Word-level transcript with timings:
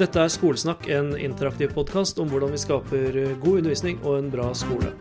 Dette 0.00 0.22
er 0.24 0.30
Skolesnakk, 0.32 0.86
en 0.88 1.12
interaktiv 1.20 1.74
podkast 1.76 2.16
om 2.22 2.30
hvordan 2.32 2.54
vi 2.54 2.60
skaper 2.62 3.16
god 3.42 3.58
undervisning 3.60 3.98
og 4.00 4.22
en 4.22 4.30
bra 4.32 4.46
skole. 4.56 4.94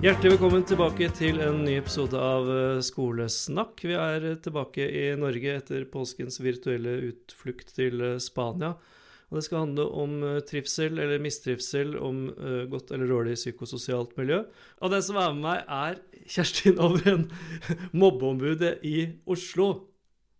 Hjertelig 0.00 0.32
velkommen 0.32 0.62
tilbake 0.66 1.10
til 1.12 1.38
en 1.44 1.58
ny 1.62 1.76
episode 1.76 2.18
av 2.18 2.46
eh, 2.50 2.78
Skolesnakk. 2.82 3.82
Vi 3.84 3.94
er 3.94 4.30
tilbake 4.42 4.86
i 4.90 5.10
Norge 5.20 5.58
etter 5.60 5.84
påskens 5.92 6.40
virtuelle 6.40 6.96
utflukt 7.12 7.74
til 7.76 8.00
eh, 8.02 8.16
Spania. 8.16 8.74
Og 9.30 9.38
det 9.38 9.44
skal 9.46 9.62
handle 9.62 9.86
om 10.02 10.16
eh, 10.26 10.40
trivsel 10.46 10.98
eller 10.98 11.22
mistrivsel, 11.22 11.94
om 11.98 12.24
godt 12.70 12.90
eller 12.94 13.10
dårlig 13.10 13.36
psykososialt 13.38 14.16
miljø. 14.18 14.42
Og 14.82 14.90
den 14.90 15.04
som 15.06 15.20
er 15.20 15.36
med 15.36 15.44
meg, 15.44 15.62
er 15.70 16.26
Kjerstin 16.30 16.80
Ovren, 16.82 17.28
mobbeombudet 18.02 18.78
i 18.86 18.96
Oslo. 19.30 19.70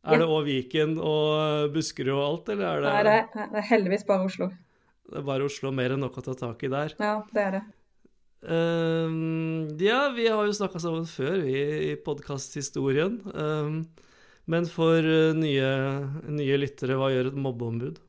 Er 0.01 0.23
det 0.23 0.31
òg 0.33 0.47
Viken 0.47 0.97
og 0.97 1.75
Buskerud 1.75 2.15
og 2.15 2.23
alt, 2.25 2.55
eller 2.55 2.67
er 2.67 2.81
det 2.81 2.93
Nei, 2.95 3.03
det 3.05 3.17
er, 3.19 3.51
det 3.53 3.61
er 3.61 3.67
heldigvis 3.69 4.07
bare 4.09 4.29
Oslo. 4.31 4.48
Det 5.11 5.19
er 5.20 5.27
bare 5.27 5.45
Oslo, 5.45 5.73
mer 5.75 5.95
enn 5.95 6.01
nok 6.05 6.17
å 6.20 6.25
ta 6.25 6.37
tak 6.39 6.65
i 6.65 6.70
der. 6.73 6.95
Ja, 7.03 7.19
det 7.34 7.45
er 7.45 7.57
det. 7.59 7.62
Um, 8.41 9.69
ja, 9.77 10.07
vi 10.17 10.29
har 10.33 10.47
jo 10.48 10.57
snakka 10.57 10.81
sammen 10.81 11.05
før, 11.09 11.43
vi, 11.45 11.57
i 11.91 11.97
podkasthistorien. 12.01 13.19
Um, 13.34 13.83
men 14.51 14.69
for 14.70 15.05
nye, 15.37 15.73
nye, 16.31 16.61
lyttere, 16.62 16.97
hva 16.98 17.11
gjør 17.12 17.29
et 17.31 17.43
mobbeombud? 17.45 18.01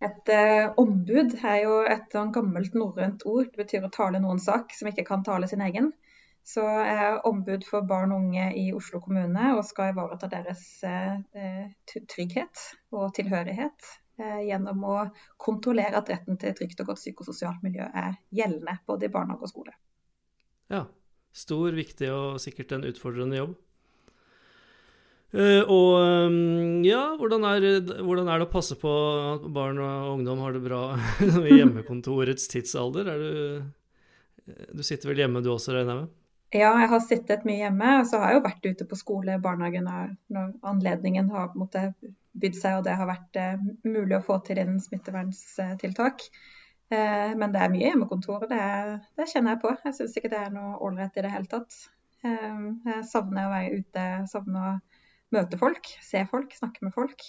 Et 0.00 0.32
eh, 0.32 0.66
ombud 0.80 1.34
er 1.44 1.58
jo 1.64 1.80
et 1.84 2.12
sånn 2.14 2.32
gammelt 2.32 2.76
norrønt 2.78 3.26
ord. 3.28 3.50
Det 3.50 3.64
betyr 3.64 3.86
å 3.86 3.92
tale 3.92 4.22
noens 4.22 4.46
sak 4.48 4.72
som 4.76 4.88
ikke 4.88 5.04
kan 5.08 5.24
tale 5.26 5.48
sin 5.50 5.64
egen. 5.66 5.90
Så 6.46 6.64
jeg 6.64 6.94
er 7.04 7.26
ombud 7.28 7.66
for 7.68 7.84
barn 7.86 8.14
og 8.14 8.24
unge 8.24 8.46
i 8.56 8.70
Oslo 8.72 9.02
kommune 9.04 9.52
og 9.58 9.66
skal 9.68 9.92
ivareta 9.92 10.30
deres 10.32 10.64
eh, 10.88 11.66
trygghet 11.92 12.64
og 12.96 13.12
tilhørighet 13.18 13.90
Eh, 14.20 14.40
gjennom 14.50 14.82
å 14.84 14.96
kontrollere 15.40 15.96
at 16.00 16.10
retten 16.12 16.36
til 16.40 16.52
trygt 16.56 16.82
og 16.82 16.90
godt 16.90 17.00
psykososialt 17.00 17.62
miljø 17.64 17.86
er 17.86 18.18
gjeldende 18.36 18.76
både 18.88 19.08
i 19.08 19.12
barnehage 19.12 19.46
og 19.46 19.52
skole. 19.52 19.76
Ja. 20.72 20.84
Stor, 21.30 21.70
viktig 21.78 22.08
og 22.10 22.40
sikkert 22.42 22.74
en 22.74 22.84
utfordrende 22.88 23.38
jobb. 23.38 23.52
Uh, 25.30 25.62
og 25.70 25.92
um, 26.26 26.80
ja, 26.82 27.02
hvordan 27.18 27.44
er, 27.46 27.66
hvordan 28.02 28.26
er, 28.26 28.40
det 28.40 28.48
å 28.48 28.50
passe 28.50 28.74
på 28.78 28.90
at 29.36 29.44
barn 29.54 29.78
og 29.78 30.16
ungdom 30.16 30.40
har 30.42 30.56
det 30.56 30.62
bra 30.64 30.80
i 31.46 31.60
hjemmekontorets 31.60 32.50
tidsalder? 32.50 33.12
Du, 33.14 34.48
du, 34.74 34.82
sitter 34.82 35.12
vel 35.12 35.22
hjemme 35.22 35.42
du 35.44 35.52
også, 35.52 35.76
regner 35.76 35.94
jeg 35.94 36.00
med? 36.00 36.16
Ja, 36.50 36.72
jeg 36.82 36.90
har 36.90 37.02
sittet 37.04 37.46
mye 37.46 37.60
hjemme. 37.60 37.92
Og 38.00 38.08
så 38.10 38.18
har 38.18 38.32
jeg 38.32 38.40
jo 38.40 38.46
vært 38.48 38.66
ute 38.72 38.88
på 38.90 38.98
skole, 38.98 39.38
barnehagen, 39.42 39.86
når 40.34 40.50
anledningen 40.66 41.30
har 41.30 41.54
måte 41.54 41.92
bydd 42.40 42.58
seg 42.58 42.80
og 42.80 42.84
det 42.86 42.96
har 42.98 43.10
vært 43.10 43.38
uh, 43.38 43.62
mulig 43.86 44.18
å 44.18 44.24
få 44.26 44.40
til 44.46 44.58
innen 44.58 44.82
smittevernstiltak. 44.82 46.26
Uh, 46.90 47.38
men 47.38 47.54
det 47.54 47.62
er 47.62 47.70
mye 47.70 47.86
hjemmekontor, 47.86 48.50
det, 48.50 48.66
det 49.14 49.30
kjenner 49.30 49.54
jeg 49.54 49.62
på. 49.62 49.76
Jeg 49.86 49.98
syns 50.00 50.18
ikke 50.18 50.34
det 50.34 50.42
er 50.42 50.52
noe 50.58 50.74
ålreit 50.82 51.14
i 51.14 51.26
det 51.26 51.34
hele 51.38 51.50
tatt. 51.54 51.78
Eh, 52.20 52.64
jeg 52.84 53.04
savner 53.08 53.46
å 53.46 53.52
være 53.54 53.80
ute, 53.80 54.06
savner 54.28 54.66
å 54.66 54.89
møte 55.34 55.60
folk, 55.60 55.86
se 56.04 56.24
folk, 56.30 56.52
snakke 56.56 56.84
med 56.86 56.94
folk. 56.94 57.24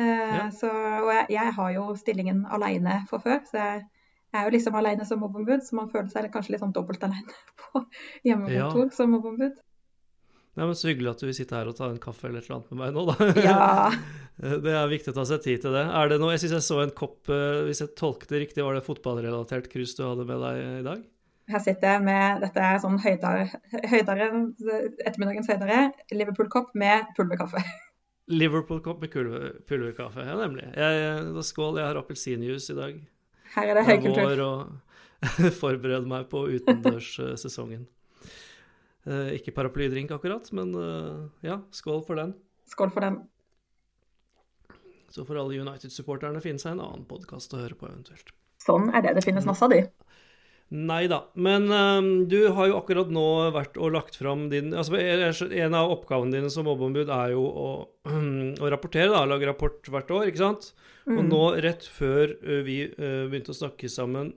Eh, 0.00 0.36
ja. 0.36 0.46
så, 0.56 0.70
og 0.72 1.10
jeg, 1.12 1.26
jeg, 1.34 1.56
har 1.58 1.74
jo 1.74 1.88
stillingen 2.00 2.46
alene 2.48 3.02
for 3.10 3.24
før, 3.24 3.42
så 3.48 3.58
jeg, 3.58 3.82
jeg 4.32 4.40
er 4.40 4.48
jo 4.48 4.54
liksom 4.54 4.78
alene 4.80 5.04
som 5.08 5.20
mobbeombud, 5.20 5.60
så 5.66 5.76
man 5.76 5.90
føler 5.92 6.08
seg 6.12 6.30
kanskje 6.32 6.54
litt 6.54 6.64
sånn 6.64 6.72
dobbelt 6.76 7.04
alene 7.04 7.36
på 7.60 7.84
hjemmekontor 8.28 8.88
ja. 8.88 8.94
som 8.96 9.12
mobbeombud. 9.16 9.60
Nei, 10.52 10.66
men 10.68 10.76
Så 10.76 10.90
hyggelig 10.90 11.14
at 11.14 11.22
du 11.22 11.26
vil 11.30 11.36
sitte 11.36 11.56
her 11.56 11.68
og 11.70 11.76
ta 11.78 11.86
en 11.88 12.00
kaffe 12.00 12.28
eller 12.28 12.42
et 12.42 12.48
eller 12.48 12.58
annet 12.58 12.72
med 12.74 12.80
meg 12.82 12.96
nå, 12.96 13.04
da. 13.08 13.28
Ja. 13.48 14.48
det 14.66 14.74
er 14.76 14.90
viktig 14.90 15.14
å 15.14 15.16
ta 15.16 15.24
seg 15.28 15.40
tid 15.44 15.62
til 15.64 15.76
det. 15.76 15.86
Er 15.96 16.12
det 16.12 16.18
noe, 16.20 16.34
Jeg 16.34 16.42
syns 16.44 16.58
jeg 16.58 16.66
så 16.66 16.82
en 16.82 16.92
kopp, 16.96 17.20
eh, 17.32 17.62
hvis 17.68 17.80
jeg 17.84 17.94
tolket 17.96 18.34
det 18.34 18.42
riktig, 18.44 18.64
var 18.64 18.76
det 18.76 18.84
fotballrelatert 18.84 19.70
krus 19.72 19.96
du 19.96 20.04
hadde 20.04 20.28
med 20.28 20.44
deg 20.44 20.60
i 20.60 20.84
dag? 20.88 21.06
Her 21.50 21.62
sitter 21.62 21.96
jeg 21.96 22.02
med 22.06 22.42
dette 22.44 22.62
er 22.62 22.78
sånn 22.82 23.00
høydere 23.02 23.48
ettermiddagens 23.82 25.48
høydere, 25.50 25.80
Liverpool-kopp 26.14 26.76
med 26.78 27.08
pulverkaffe. 27.16 27.62
Liverpool-kopp 28.42 29.02
med 29.02 29.16
pulverkaffe, 29.68 30.26
ja 30.28 30.36
nemlig. 30.38 30.68
Jeg, 30.78 31.42
skål, 31.48 31.80
jeg 31.80 31.88
har 31.88 31.98
appelsinjuice 31.98 32.70
i 32.72 32.78
dag. 32.78 33.00
Her 33.56 33.72
er 33.72 33.80
det 33.80 33.88
høykultur. 33.88 34.22
Jeg 34.22 34.30
går 34.30 34.44
og 34.46 35.52
forbereder 35.62 36.06
meg 36.08 36.30
på 36.30 36.44
utendørssesongen. 36.54 37.84
Eh, 39.02 39.34
ikke 39.38 39.54
paraplydrink 39.56 40.14
akkurat, 40.14 40.46
men 40.54 40.72
eh, 40.78 41.48
ja, 41.48 41.58
skål 41.74 42.04
for 42.06 42.22
den. 42.22 42.36
Skål 42.70 42.94
for 42.94 43.04
den. 43.04 43.18
Så 45.12 45.26
får 45.28 45.42
alle 45.42 45.58
United-supporterne 45.60 46.40
finne 46.40 46.62
seg 46.62 46.76
en 46.76 46.84
annen 46.86 47.02
podkast 47.10 47.52
å 47.52 47.60
høre 47.60 47.76
på, 47.76 47.90
eventuelt. 47.90 48.30
Sånn 48.62 48.88
er 48.94 49.02
det. 49.04 49.16
Det 49.18 49.24
finnes 49.26 49.44
masse 49.48 49.66
av 49.66 49.74
de. 49.74 49.82
Nei 50.72 51.02
da. 51.10 51.18
Men 51.36 51.66
um, 51.68 52.06
du 52.30 52.46
har 52.56 52.70
jo 52.70 52.78
akkurat 52.78 53.10
nå 53.12 53.24
vært 53.52 53.74
og 53.76 53.92
lagt 53.92 54.14
fram 54.16 54.46
din 54.48 54.70
altså 54.72 54.96
En 55.50 55.74
av 55.76 55.90
oppgavene 55.92 56.32
dine 56.32 56.48
som 56.52 56.64
mobbeombud 56.64 57.10
er 57.12 57.34
jo 57.34 57.42
å, 57.44 57.66
å 58.62 58.70
rapportere, 58.72 59.10
da. 59.12 59.26
Lage 59.28 59.50
rapport 59.50 59.90
hvert 59.92 60.14
år, 60.16 60.30
ikke 60.30 60.40
sant? 60.40 60.70
Mm. 61.04 61.18
Og 61.18 61.26
nå, 61.28 61.42
rett 61.66 61.84
før 61.84 62.32
vi 62.64 62.78
uh, 62.88 63.28
begynte 63.28 63.52
å 63.52 63.58
snakke 63.58 63.90
sammen, 63.92 64.32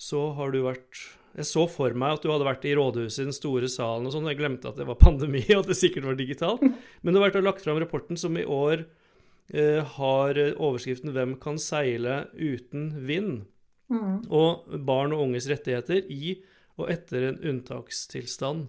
så 0.00 0.28
har 0.36 0.52
du 0.52 0.60
vært 0.66 1.00
jeg 1.38 1.46
så 1.46 1.62
for 1.70 1.94
meg 1.94 2.16
at 2.16 2.24
du 2.24 2.30
hadde 2.32 2.46
vært 2.48 2.64
i 2.66 2.72
rådhuset 2.74 3.22
i 3.22 3.28
den 3.28 3.36
store 3.36 3.68
salen 3.70 4.08
og 4.08 4.12
sånn. 4.12 4.26
Jeg 4.32 4.40
glemte 4.40 4.68
at 4.72 4.80
det 4.80 4.88
var 4.88 4.98
pandemi, 5.06 5.44
og 5.54 5.62
at 5.62 5.70
det 5.70 5.78
sikkert 5.78 6.10
var 6.10 6.18
digitalt. 6.18 6.64
Men 6.66 7.14
du 7.14 7.20
har 7.20 7.28
vært 7.28 7.38
og 7.40 7.46
lagt 7.46 7.64
fram 7.64 7.78
rapporten 7.80 8.20
som 8.20 8.36
i 8.36 8.44
år 8.44 8.84
uh, 8.84 9.80
har 9.96 10.42
overskriften 10.58 11.14
'Hvem 11.14 11.38
kan 11.40 11.56
seile 11.62 12.26
uten 12.36 12.92
vind?' 13.06 13.46
Mm. 13.90 14.22
Og 14.30 14.80
barn 14.86 15.14
og 15.16 15.26
unges 15.26 15.48
rettigheter 15.50 16.06
i 16.10 16.36
og 16.80 16.90
etter 16.92 17.26
en 17.28 17.40
unntakstilstand. 17.50 18.68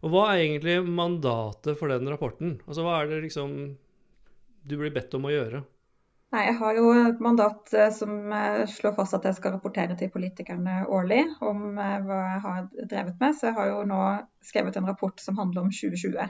Og 0.00 0.12
hva 0.12 0.30
er 0.30 0.44
egentlig 0.44 0.78
mandatet 0.86 1.76
for 1.80 1.92
den 1.92 2.08
rapporten? 2.08 2.58
Altså 2.66 2.84
hva 2.86 3.00
er 3.00 3.10
det 3.10 3.24
liksom 3.26 3.56
du 4.60 4.76
blir 4.76 4.92
bedt 4.94 5.16
om 5.16 5.26
å 5.28 5.32
gjøre? 5.32 5.62
Nei, 6.30 6.44
Jeg 6.46 6.58
har 6.60 6.76
jo 6.78 6.90
et 6.94 7.22
mandat 7.24 7.72
eh, 7.74 7.88
som 7.90 8.12
eh, 8.30 8.62
slår 8.70 8.94
fast 8.94 9.16
at 9.16 9.24
jeg 9.26 9.38
skal 9.40 9.56
rapportere 9.56 9.96
til 9.98 10.12
politikerne 10.14 10.84
årlig 10.86 11.24
om 11.42 11.72
eh, 11.74 11.96
hva 12.06 12.20
jeg 12.28 12.42
har 12.44 12.68
drevet 12.92 13.16
med. 13.18 13.34
Så 13.34 13.48
jeg 13.48 13.56
har 13.56 13.72
jo 13.72 13.80
nå 13.90 13.98
skrevet 14.46 14.78
en 14.78 14.86
rapport 14.86 15.18
som 15.18 15.40
handler 15.40 15.66
om 15.66 15.72
2020. 15.74 16.28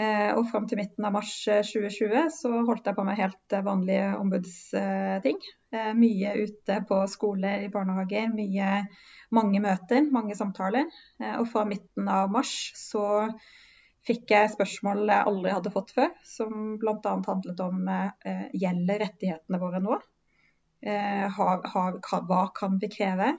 Og 0.00 0.46
fram 0.48 0.64
til 0.70 0.78
midten 0.78 1.04
av 1.04 1.12
mars 1.12 1.32
2020 1.44 2.30
så 2.32 2.50
holdt 2.64 2.86
jeg 2.88 2.96
på 2.96 3.04
med 3.04 3.18
helt 3.18 3.54
vanlige 3.66 4.04
ombudsting. 4.16 5.40
Mye 5.98 6.30
ute 6.40 6.76
på 6.88 7.00
skoler, 7.10 7.66
i 7.66 7.72
barnehager, 7.74 8.30
mye, 8.32 8.70
mange 9.36 9.60
møter, 9.60 10.06
mange 10.14 10.38
samtaler. 10.38 10.88
Og 11.34 11.44
fra 11.52 11.66
midten 11.68 12.08
av 12.08 12.32
mars 12.32 12.54
så 12.80 13.04
fikk 14.06 14.32
jeg 14.32 14.52
spørsmål 14.54 15.04
jeg 15.08 15.28
aldri 15.28 15.52
hadde 15.54 15.72
fått 15.74 15.92
før, 15.96 16.14
som 16.26 16.56
bl.a. 16.80 17.12
handlet 17.26 17.60
om 17.64 17.84
eh, 17.90 18.46
gjelder 18.56 19.04
rettighetene 19.04 19.60
våre 19.60 19.82
nå? 19.84 19.98
Eh, 20.80 21.36
hva 21.36 22.42
kan 22.56 22.80
vi 22.80 22.90
kreve? 22.92 23.34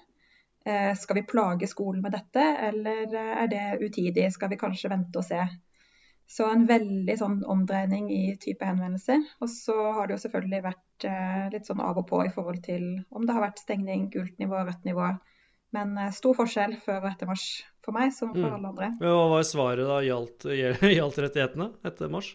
Eh, 0.66 0.92
skal 0.98 1.18
vi 1.18 1.26
plage 1.26 1.70
skolen 1.70 2.04
med 2.06 2.14
dette, 2.14 2.46
eller 2.70 3.16
er 3.18 3.52
det 3.52 3.66
utidig? 3.82 4.30
Skal 4.34 4.54
vi 4.54 4.62
kanskje 4.62 4.94
vente 4.94 5.22
og 5.22 5.26
se? 5.26 5.42
Så 6.32 6.48
en 6.48 6.64
veldig 6.68 7.16
sånn 7.20 7.42
omdreining 7.52 8.08
i 8.14 8.22
type 8.40 8.64
henvendelser. 8.64 9.24
Og 9.44 9.50
så 9.52 9.76
har 9.98 10.08
det 10.08 10.16
jo 10.16 10.22
selvfølgelig 10.24 10.62
vært 10.64 11.08
eh, 11.10 11.50
litt 11.52 11.68
sånn 11.68 11.82
av 11.84 12.00
og 12.00 12.08
på 12.08 12.22
i 12.24 12.32
forhold 12.32 12.62
til 12.64 12.86
om 13.12 13.26
det 13.28 13.36
har 13.36 13.44
vært 13.44 13.60
stengning, 13.60 14.08
gult 14.14 14.38
nivå, 14.40 14.62
rødt 14.64 14.88
nivå. 14.88 15.10
Men 15.76 15.98
eh, 16.00 16.14
stor 16.16 16.38
forskjell 16.38 16.78
før 16.86 17.02
og 17.02 17.10
etter 17.12 17.28
mars 17.28 17.48
for 17.84 17.98
meg 17.98 18.14
som 18.16 18.32
for 18.32 18.48
mm. 18.48 18.54
alle 18.56 18.72
andre. 18.72 18.94
Hva 19.02 19.26
var 19.34 19.44
svaret 19.48 19.90
da? 19.90 20.00
Gjaldt, 20.08 20.48
gjaldt 21.00 21.20
rettighetene 21.26 21.74
etter 21.92 22.14
mars? 22.14 22.32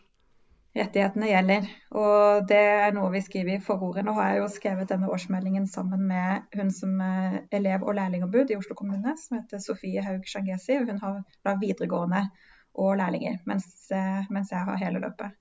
Rettighetene 0.76 1.30
gjelder, 1.30 1.68
og 1.96 2.48
det 2.50 2.58
er 2.60 2.90
noe 2.92 3.08
vi 3.14 3.22
skriver 3.24 3.54
i 3.54 3.62
forordet. 3.64 4.02
Nå 4.04 4.12
har 4.18 4.34
jeg 4.34 4.42
jo 4.42 4.48
skrevet 4.52 4.90
denne 4.90 5.08
årsmeldingen 5.08 5.64
sammen 5.72 6.02
med 6.10 6.58
hun 6.58 6.68
som 6.74 6.98
er 7.00 7.38
elev- 7.56 7.86
og 7.86 7.96
lærlingombud 7.96 8.52
i 8.52 8.58
Oslo 8.58 8.76
kommune, 8.76 9.14
som 9.16 9.38
heter 9.38 9.62
Sofie 9.64 10.04
Haug 10.04 10.28
Shangesi. 10.28 10.76
Hun 10.82 11.00
har 11.00 11.22
da 11.48 11.56
videregående 11.62 12.26
og 12.76 12.96
lærlinger, 13.00 13.40
mens, 13.48 13.66
eh, 13.94 14.28
mens 14.30 14.52
jeg 14.52 14.64
har 14.68 14.80
hele 14.80 15.02
løpet. 15.02 15.34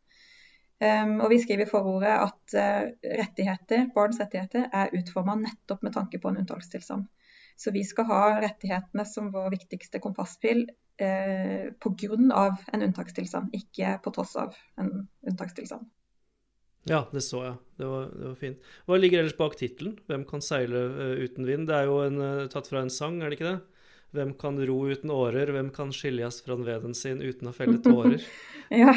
Um, 0.76 1.22
og 1.24 1.30
Vi 1.32 1.40
skriver 1.40 1.64
i 1.64 1.70
forordet 1.70 2.12
at 2.12 2.56
uh, 2.60 2.88
rettigheter, 3.22 3.86
barns 3.96 4.20
rettigheter 4.20 4.66
er 4.76 4.92
utforma 4.98 5.38
nettopp 5.40 5.86
med 5.88 5.94
tanke 5.96 6.20
på 6.20 6.32
en 6.32 6.42
unntakstilstand. 6.42 7.06
Så 7.56 7.72
vi 7.72 7.86
skal 7.88 8.10
ha 8.10 8.22
rettighetene 8.44 9.06
som 9.08 9.30
vår 9.32 9.54
viktigste 9.54 10.02
kompasspil 10.04 10.66
uh, 10.68 11.72
pga. 11.80 12.48
en 12.74 12.84
unntakstilstand, 12.90 13.56
ikke 13.56 14.00
på 14.04 14.12
tross 14.12 14.36
av 14.36 14.58
en 14.78 15.08
unntakstilstand. 15.24 15.88
Ja, 16.86 17.06
det 17.12 17.24
så 17.24 17.40
jeg. 17.42 17.56
Det 17.80 17.88
var, 17.90 18.12
det 18.12 18.28
var 18.28 18.36
fint. 18.38 18.68
Hva 18.86 18.98
ligger 19.00 19.24
ellers 19.24 19.38
bak 19.38 19.56
tittelen? 19.58 19.96
'Hvem 20.06 20.28
kan 20.28 20.44
seile 20.44 20.84
uh, 20.92 21.24
uten 21.24 21.48
vind'? 21.48 21.66
Det 21.72 21.76
er 21.80 21.88
jo 21.88 22.02
en, 22.04 22.20
uh, 22.20 22.48
tatt 22.52 22.68
fra 22.68 22.84
en 22.84 22.92
sang, 22.92 23.22
er 23.22 23.31
det 23.31 23.40
ikke 23.40 23.54
det? 23.54 23.62
Hvem 24.16 24.34
kan 24.40 24.60
ro 24.68 24.78
uten 24.90 25.12
årer? 25.14 25.52
Hvem 25.56 25.72
kan 25.76 25.94
skiljes 25.96 26.42
fra 26.46 26.58
veden 26.60 26.96
sin 26.98 27.22
uten 27.22 27.52
å 27.52 27.56
felle 27.56 27.78
tårer? 27.84 28.24
ja, 28.84 28.94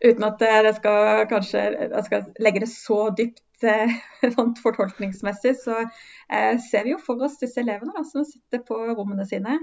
uten 0.00 0.28
at 0.28 0.42
det 0.42 0.74
skal 0.80 1.24
kanskje 1.30 1.64
Jeg 1.84 2.04
skal 2.08 2.28
legge 2.42 2.64
det 2.64 2.70
så 2.72 3.00
dypt 3.16 3.66
eh, 3.68 3.96
sånn 4.36 4.54
fortolkningsmessig, 4.60 5.56
så 5.62 5.82
eh, 5.84 6.54
ser 6.70 6.86
vi 6.86 6.94
jo 6.94 7.02
for 7.02 7.22
oss 7.24 7.40
disse 7.42 7.60
elevene 7.62 7.94
da, 7.96 8.04
som 8.08 8.26
sitter 8.28 8.64
på 8.66 8.80
rommene 8.92 9.26
sine. 9.28 9.58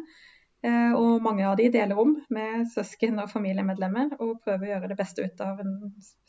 Eh, 0.61 0.93
og 0.93 1.23
mange 1.25 1.47
av 1.49 1.55
de 1.57 1.71
deler 1.73 1.97
rom 1.97 2.19
med 2.29 2.67
søsken 2.69 3.17
og 3.23 3.31
familiemedlemmer 3.31 4.13
og 4.19 4.43
prøver 4.45 4.67
å 4.67 4.71
gjøre 4.75 4.91
det 4.91 4.97
beste 4.99 5.25
ut 5.25 5.41
av 5.41 5.63
en 5.63 5.73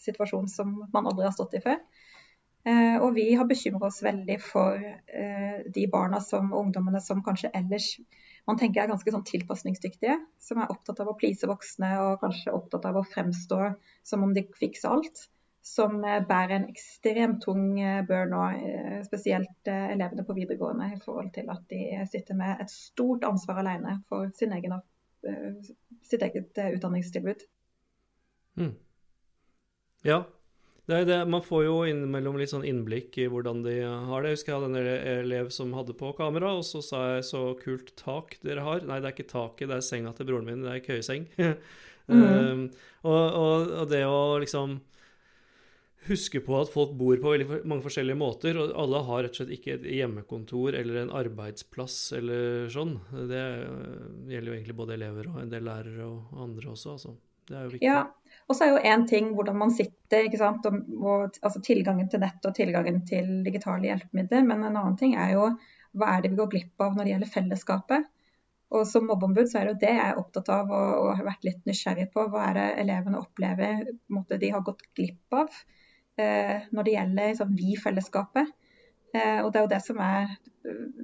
situasjon 0.00 0.48
som 0.48 0.78
man 0.94 1.08
aldri 1.10 1.28
har 1.28 1.36
stått 1.36 1.58
i 1.58 1.64
før. 1.64 1.82
Eh, 2.64 2.96
og 3.02 3.16
vi 3.16 3.32
har 3.34 3.48
bekymra 3.50 3.88
oss 3.90 4.00
veldig 4.06 4.38
for 4.40 4.78
eh, 4.78 5.56
de 5.74 5.86
barna 5.90 6.20
som, 6.22 6.52
og 6.52 6.68
ungdommene 6.68 7.00
som 7.02 7.22
kanskje 7.26 7.50
ellers 7.58 7.96
man 8.48 8.58
tenker 8.58 8.82
er 8.82 8.90
ganske 8.90 9.12
sånn 9.14 9.26
tilpasningsdyktige. 9.28 10.16
Som 10.42 10.62
er 10.62 10.72
opptatt 10.72 11.02
av 11.02 11.12
å 11.12 11.16
please 11.18 11.48
voksne 11.48 11.92
og 12.02 12.22
kanskje 12.22 12.54
opptatt 12.56 12.88
av 12.88 12.98
å 12.98 13.06
fremstå 13.06 13.60
som 14.06 14.26
om 14.26 14.34
de 14.34 14.44
fikser 14.58 14.90
alt. 14.90 15.24
Som 15.62 16.00
eh, 16.02 16.18
bærer 16.26 16.56
en 16.56 16.68
ekstremt 16.72 17.42
tung 17.44 17.76
bør 18.08 18.30
nå, 18.32 18.42
spesielt 19.06 19.70
elevene 19.70 20.26
på 20.26 20.36
videregående, 20.38 20.90
i 20.96 21.00
forhold 21.04 21.30
til 21.36 21.52
at 21.54 21.62
de 21.70 22.02
sitter 22.10 22.38
med 22.38 22.64
et 22.64 22.72
stort 22.72 23.24
ansvar 23.28 23.62
alene 23.62 24.00
for 24.10 24.32
sin 24.38 24.54
egen, 24.58 24.74
sitt 26.02 26.26
eget 26.26 26.58
utdanningstilbud. 26.66 27.46
Mm. 28.58 28.74
Ja, 30.02 30.24
det 30.90 31.04
det, 31.06 31.18
man 31.30 31.44
får 31.46 31.64
jo 31.68 31.74
innimellom 31.86 32.36
litt 32.40 32.50
sånn 32.50 32.66
innblikk 32.66 33.14
i 33.22 33.28
hvordan 33.30 33.60
de 33.62 33.76
har 33.86 34.24
det. 34.24 34.32
Jeg 34.32 34.38
husker 34.38 34.52
jeg 34.52 34.58
hadde 34.58 34.70
en 34.80 35.18
elev 35.22 35.50
som 35.54 35.74
hadde 35.78 35.94
på 35.98 36.10
kamera, 36.18 36.56
og 36.58 36.64
så 36.66 36.82
sa 36.82 37.02
jeg 37.14 37.26
'så 37.28 37.42
kult 37.60 37.94
tak 37.96 38.38
dere 38.42 38.66
har'. 38.66 38.86
Nei, 38.86 38.98
det 38.98 39.06
er 39.06 39.14
ikke 39.14 39.30
taket, 39.30 39.68
det 39.68 39.76
er 39.76 39.86
senga 39.86 40.12
til 40.12 40.26
broren 40.26 40.44
min. 40.44 40.62
Det 40.62 40.72
er 40.74 40.86
køyeseng. 40.86 41.28
mm. 42.08 42.22
um, 42.22 42.70
og, 43.04 43.22
og, 43.30 43.70
og, 43.78 43.88
det 43.90 44.02
å 44.02 44.38
liksom 44.42 44.80
huske 46.08 46.40
på 46.42 46.58
at 46.58 46.72
folk 46.72 46.96
bor 46.98 47.14
på 47.14 47.30
veldig 47.30 47.62
mange 47.62 47.86
forskjellige 47.86 48.18
måter, 48.18 48.58
og 48.58 48.74
alle 48.74 49.04
har 49.06 49.22
rett 49.22 49.36
og 49.36 49.38
slett 49.38 49.54
ikke 49.54 49.76
et 49.76 49.86
hjemmekontor 49.86 50.74
eller 50.74 50.98
en 50.98 51.14
arbeidsplass 51.14 52.12
eller 52.18 52.66
sånn. 52.74 52.96
Det 53.30 53.44
gjelder 54.34 54.50
jo 54.50 54.56
egentlig 54.56 54.80
både 54.82 54.98
elever 54.98 55.30
og 55.30 55.44
en 55.44 55.52
del 55.52 55.62
lærere 55.62 56.08
og 56.08 56.42
andre 56.42 56.74
også, 56.74 56.96
altså. 56.96 57.14
Det 57.46 57.54
er 57.58 57.62
jo 57.66 57.72
viktig. 57.74 57.86
Ja, 57.86 58.02
og 58.52 58.56
så 58.58 58.66
er 58.66 58.74
jo 58.74 58.80
én 58.92 59.06
ting 59.08 59.30
hvordan 59.32 59.56
man 59.56 59.70
sitter, 59.72 60.26
ikke 60.28 60.40
sant? 60.40 60.66
Og, 60.68 60.80
og, 61.00 61.38
altså 61.40 61.62
tilgangen 61.64 62.10
til 62.12 62.20
nett 62.20 62.44
og 62.44 62.54
tilgangen 62.56 63.00
til 63.08 63.38
digitale 63.46 63.88
hjelpemidler. 63.88 64.44
Men 64.44 64.66
en 64.66 64.76
annen 64.76 64.98
ting 65.00 65.16
er 65.16 65.32
jo 65.32 65.46
hva 65.96 66.10
er 66.12 66.24
det 66.24 66.32
vi 66.32 66.40
går 66.40 66.50
glipp 66.52 66.84
av 66.84 66.92
når 66.96 67.08
det 67.08 67.14
gjelder 67.14 67.32
fellesskapet. 67.32 68.10
Og 68.72 68.86
som 68.88 69.04
mobbeombud 69.08 69.48
så 69.48 69.60
er 69.60 69.66
det 69.68 69.72
jo 69.72 69.80
det 69.82 69.92
jeg 69.96 70.04
er 70.04 70.20
opptatt 70.20 70.48
av 70.52 70.70
og, 70.72 70.92
og 71.02 71.10
har 71.18 71.26
vært 71.26 71.48
litt 71.48 71.66
nysgjerrig 71.68 72.08
på. 72.12 72.24
Hva 72.32 72.46
er 72.50 72.58
det 72.58 72.68
elevene 72.84 73.20
opplever 73.20 73.84
måte, 74.12 74.40
de 74.40 74.52
har 74.52 74.64
gått 74.64 74.84
glipp 74.96 75.36
av 75.36 75.60
eh, 76.20 76.68
når 76.72 76.88
det 76.88 76.96
gjelder 76.96 77.32
liksom, 77.34 77.52
vi-fellesskapet. 77.58 78.52
Eh, 79.12 79.40
og 79.42 79.52
det 79.52 79.60
er 79.60 79.66
jo 79.66 79.72
det 79.74 79.82
som 79.84 80.00
er 80.00 80.32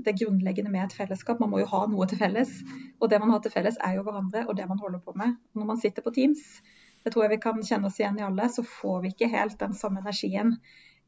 det 0.04 0.16
grunnleggende 0.20 0.72
med 0.72 0.86
et 0.86 0.96
fellesskap. 0.96 1.40
Man 1.40 1.52
må 1.52 1.60
jo 1.60 1.68
ha 1.72 1.84
noe 1.92 2.08
til 2.08 2.20
felles. 2.20 2.52
Og 3.00 3.12
det 3.12 3.20
man 3.20 3.34
har 3.34 3.44
til 3.44 3.52
felles 3.52 3.76
er 3.84 3.98
jo 3.98 4.04
hverandre 4.06 4.46
og 4.48 4.56
det 4.56 4.68
man 4.68 4.80
holder 4.80 5.04
på 5.04 5.16
med. 5.16 5.36
Når 5.56 5.72
man 5.72 5.80
sitter 5.80 6.04
på 6.04 6.14
Teams, 6.16 6.44
det 7.08 7.14
tror 7.14 7.24
jeg 7.24 7.38
vi 7.38 7.40
kan 7.40 7.62
kjenne 7.64 7.88
oss 7.88 7.96
igjen 8.00 8.18
i 8.20 8.26
alle, 8.26 8.50
så 8.52 8.62
får 8.68 9.00
vi 9.02 9.14
ikke 9.14 9.30
helt 9.32 9.56
den 9.60 9.72
samme 9.76 10.02
energien. 10.02 10.58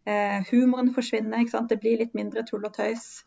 Eh, 0.08 0.46
humoren 0.48 0.94
forsvinner, 0.96 1.44
det 1.68 1.76
blir 1.82 2.00
litt 2.00 2.16
mindre 2.16 2.44
tull 2.48 2.64
og 2.64 2.72
tøys. 2.72 3.20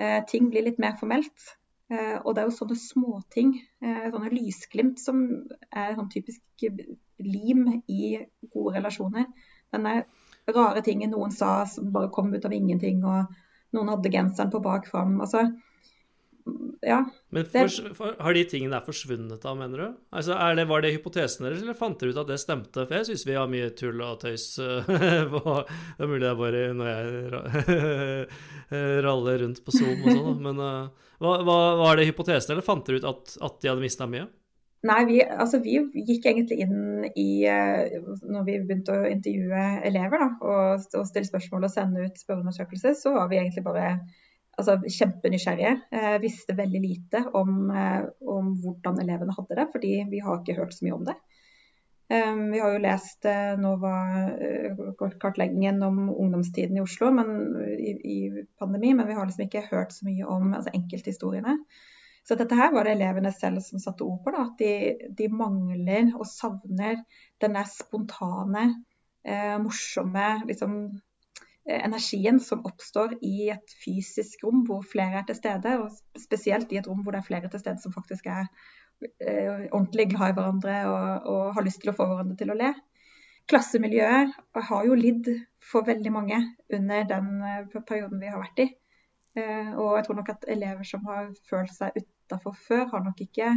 Eh, 0.00 0.22
ting 0.30 0.48
blir 0.48 0.64
litt 0.64 0.80
mer 0.80 0.96
formelt. 0.96 1.52
Eh, 1.92 2.16
og 2.22 2.32
det 2.32 2.40
er 2.40 2.48
jo 2.48 2.56
sånne 2.56 2.78
småting, 2.80 3.50
eh, 3.84 4.06
sånne 4.08 4.32
lysglimt, 4.32 4.98
som 4.98 5.20
er 5.68 5.92
sånn 5.98 6.08
typisk 6.08 6.64
lim 7.20 7.66
i 7.92 8.16
gode 8.48 8.78
relasjoner. 8.78 9.28
Denne 9.74 10.04
rare 10.48 10.82
tingen 10.82 11.12
noen 11.12 11.32
sa 11.32 11.66
som 11.68 11.92
bare 11.92 12.08
kom 12.08 12.32
ut 12.32 12.44
av 12.44 12.56
ingenting, 12.56 13.04
og 13.04 13.28
noen 13.76 13.92
hadde 13.92 14.12
genseren 14.16 14.50
på 14.50 14.62
bak 14.64 14.88
fram. 14.88 15.20
Altså, 15.20 15.44
ja. 16.84 16.98
Men 17.32 17.46
for, 17.48 17.94
for, 17.96 18.16
Har 18.20 18.34
de 18.36 18.42
tingene 18.44 18.76
der 18.76 18.84
forsvunnet 18.84 19.40
da, 19.40 19.54
mener 19.56 19.80
du? 19.80 19.86
Altså, 20.12 20.36
det, 20.56 20.66
Var 20.68 20.84
det 20.84 20.92
hypotesen 20.98 21.46
deres, 21.46 21.62
eller 21.64 21.78
fant 21.78 21.96
dere 22.00 22.12
ut 22.12 22.20
at 22.20 22.28
det 22.28 22.38
stemte? 22.42 22.84
For 22.84 22.98
jeg 22.98 23.08
syns 23.08 23.24
vi 23.28 23.38
har 23.38 23.48
mye 23.50 23.70
tull 23.78 24.02
og 24.04 24.20
tøys 24.20 24.46
på 25.32 25.56
Det 25.64 26.04
er 26.04 26.10
mulig 26.10 26.22
det 26.26 26.30
er 26.30 26.38
bare 26.42 26.62
når 26.76 26.92
jeg 26.92 28.28
raller 29.08 29.42
rundt 29.44 29.64
på 29.64 29.74
Zoom 29.74 30.04
og 30.04 30.10
sånn, 30.12 30.40
men 30.44 30.60
uh, 30.60 31.10
var, 31.24 31.44
var 31.80 31.98
det 31.98 32.08
hypotesen, 32.08 32.54
eller 32.54 32.64
fant 32.66 32.86
dere 32.86 33.00
ut 33.00 33.08
at, 33.08 33.36
at 33.48 33.60
de 33.62 33.70
hadde 33.70 33.84
mista 33.84 34.08
mye? 34.10 34.26
Nei, 34.84 34.98
vi, 35.08 35.20
altså, 35.24 35.62
vi, 35.64 35.78
gikk 36.04 36.26
egentlig 36.28 36.58
inn 36.66 37.06
i 37.16 37.46
uh, 37.48 38.02
Når 38.20 38.42
vi 38.44 38.58
begynte 38.60 38.92
å 38.92 39.06
intervjue 39.08 39.62
elever 39.88 40.20
da, 40.20 40.28
og, 40.44 40.84
og 40.98 41.06
stille 41.08 41.28
spørsmål 41.28 41.64
og 41.68 41.72
sende 41.72 42.04
ut 42.04 42.20
spørreundersøkelser, 42.20 42.96
så 42.98 43.14
var 43.16 43.30
vi 43.32 43.40
egentlig 43.40 43.64
bare 43.64 43.94
altså, 44.58 44.78
kjempenysgjerrige. 44.98 45.74
Eh, 45.92 46.16
visste 46.22 46.56
veldig 46.56 46.80
lite 46.82 47.24
om, 47.34 47.70
eh, 47.70 48.04
om, 48.20 48.54
hvordan 48.62 49.00
elevene 49.02 49.34
hadde 49.36 49.58
det, 49.60 49.68
fordi 49.72 49.94
vi 50.10 50.20
har 50.24 50.40
ikke 50.40 50.58
hørt 50.58 50.74
så 50.76 50.86
mye 50.86 50.98
om 50.98 51.06
det. 51.08 51.16
Um, 52.12 52.50
vi 52.52 52.58
har 52.60 52.74
jo 52.74 52.82
lest 52.84 53.24
uh, 53.24 53.54
Nova, 53.56 53.94
uh, 54.36 55.06
kartleggingen 55.22 55.78
om 55.82 56.10
ungdomstiden 56.12 56.76
i 56.76 56.82
Oslo 56.82 57.08
men, 57.16 57.30
i, 57.80 57.94
i, 57.96 58.42
pandemi, 58.60 58.90
men 58.92 59.08
vi 59.08 59.16
har 59.16 59.24
liksom 59.24 59.46
ikke 59.46 59.62
hørt 59.70 59.94
så 59.96 60.04
mye 60.04 60.26
om 60.28 60.52
altså, 60.52 60.74
enkelthistoriene. 60.76 61.56
Så 62.28 62.36
dette 62.36 62.58
her 62.60 62.74
var 62.76 62.84
det 62.84 62.98
elevene 62.98 63.32
selv 63.32 63.64
som 63.64 63.80
satte 63.80 64.04
ord 64.04 64.20
på. 64.20 64.34
Da, 64.36 64.44
at 64.50 64.60
de, 64.60 65.08
de, 65.16 65.30
mangler 65.32 66.12
og 66.12 66.28
savner 66.28 67.00
den 67.40 67.56
der 67.56 67.72
spontane, 67.72 68.66
uh, 69.24 69.56
morsomme 69.64 70.28
liksom, 70.44 70.76
Eh, 70.92 71.03
energien 71.64 72.40
som 72.40 72.64
oppstår 72.68 73.16
i 73.24 73.48
et 73.54 73.74
fysisk 73.84 74.44
rom 74.44 74.64
hvor 74.68 74.82
flere 74.84 75.22
er 75.22 75.28
til 75.28 75.38
stede, 75.38 75.78
og 75.80 76.20
spesielt 76.20 76.72
i 76.72 76.80
et 76.80 76.88
rom 76.88 77.00
hvor 77.04 77.14
det 77.14 77.22
er 77.22 77.28
flere 77.28 77.50
til 77.52 77.62
stede 77.62 77.80
som 77.80 77.94
faktisk 77.94 78.26
er 78.28 78.46
eh, 79.20 79.68
ordentlig 79.70 80.10
glad 80.12 80.34
i 80.34 80.36
hverandre 80.38 80.74
og, 80.90 81.30
og, 81.32 81.44
har 81.56 81.66
lyst 81.66 81.82
til 81.84 81.92
å 81.92 81.96
få 81.96 82.08
hverandre 82.10 82.36
til 82.40 82.52
å 82.52 82.58
le. 82.58 82.72
Klassemiljøet 83.50 84.36
har 84.68 84.88
jo 84.88 84.96
lidd 84.96 85.28
for 85.64 85.84
veldig 85.88 86.12
mange 86.12 86.40
under 86.72 87.08
den 87.08 87.30
eh, 87.48 87.78
perioden 87.80 88.20
vi 88.20 88.32
har 88.32 88.42
vært 88.42 88.64
i. 88.66 88.68
Eh, 89.40 89.72
og 89.74 89.96
jeg 89.98 90.06
tror 90.06 90.20
nok 90.20 90.34
at 90.36 90.44
elever 90.56 90.88
som 90.88 91.08
har 91.08 91.32
følt 91.48 91.72
seg 91.74 91.96
utafor 91.98 92.54
før, 92.68 92.86
har 92.92 93.08
nok 93.08 93.24
ikke 93.24 93.50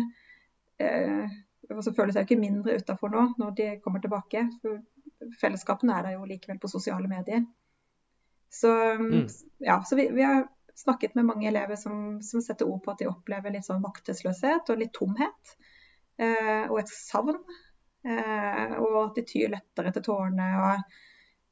eh, 0.79 1.37
altså 1.69 1.93
føler 1.95 2.15
seg 2.15 2.27
ikke 2.27 2.39
mindre 2.41 2.77
utafor 2.79 3.11
nå 3.13 3.23
når 3.39 3.55
de 3.59 3.69
kommer 3.83 4.03
tilbake. 4.03 4.47
Fellesskapene 5.41 5.95
er 5.95 6.07
der 6.07 6.17
jo 6.17 6.27
likevel 6.29 6.59
på 6.61 6.71
sosiale 6.71 7.09
medier. 7.11 7.43
Så, 8.49 8.71
mm. 8.97 9.27
ja, 9.65 9.83
så 9.83 9.95
vi, 9.95 10.09
vi, 10.15 10.23
har 10.23 10.47
snakket 10.75 11.15
med 11.15 11.25
mange 11.25 11.47
elever 11.47 11.75
som, 11.75 12.21
som, 12.21 12.41
setter 12.41 12.67
ord 12.67 12.83
på 12.83 12.93
at 12.93 13.01
de 13.01 13.09
opplever 13.09 13.53
litt 13.53 13.65
sånn 13.65 13.81
maktesløshet 13.83 14.69
og 14.69 14.79
litt 14.81 14.93
tomhet. 14.95 15.55
Eh, 16.17 16.65
og 16.69 16.79
et 16.81 16.93
savn. 16.93 17.39
Eh, 18.07 18.77
og 18.79 18.97
at 19.01 19.17
de 19.17 19.25
tyr 19.27 19.51
lettere 19.51 19.91
til 19.95 20.05
tårene 20.05 20.47
og 20.61 20.99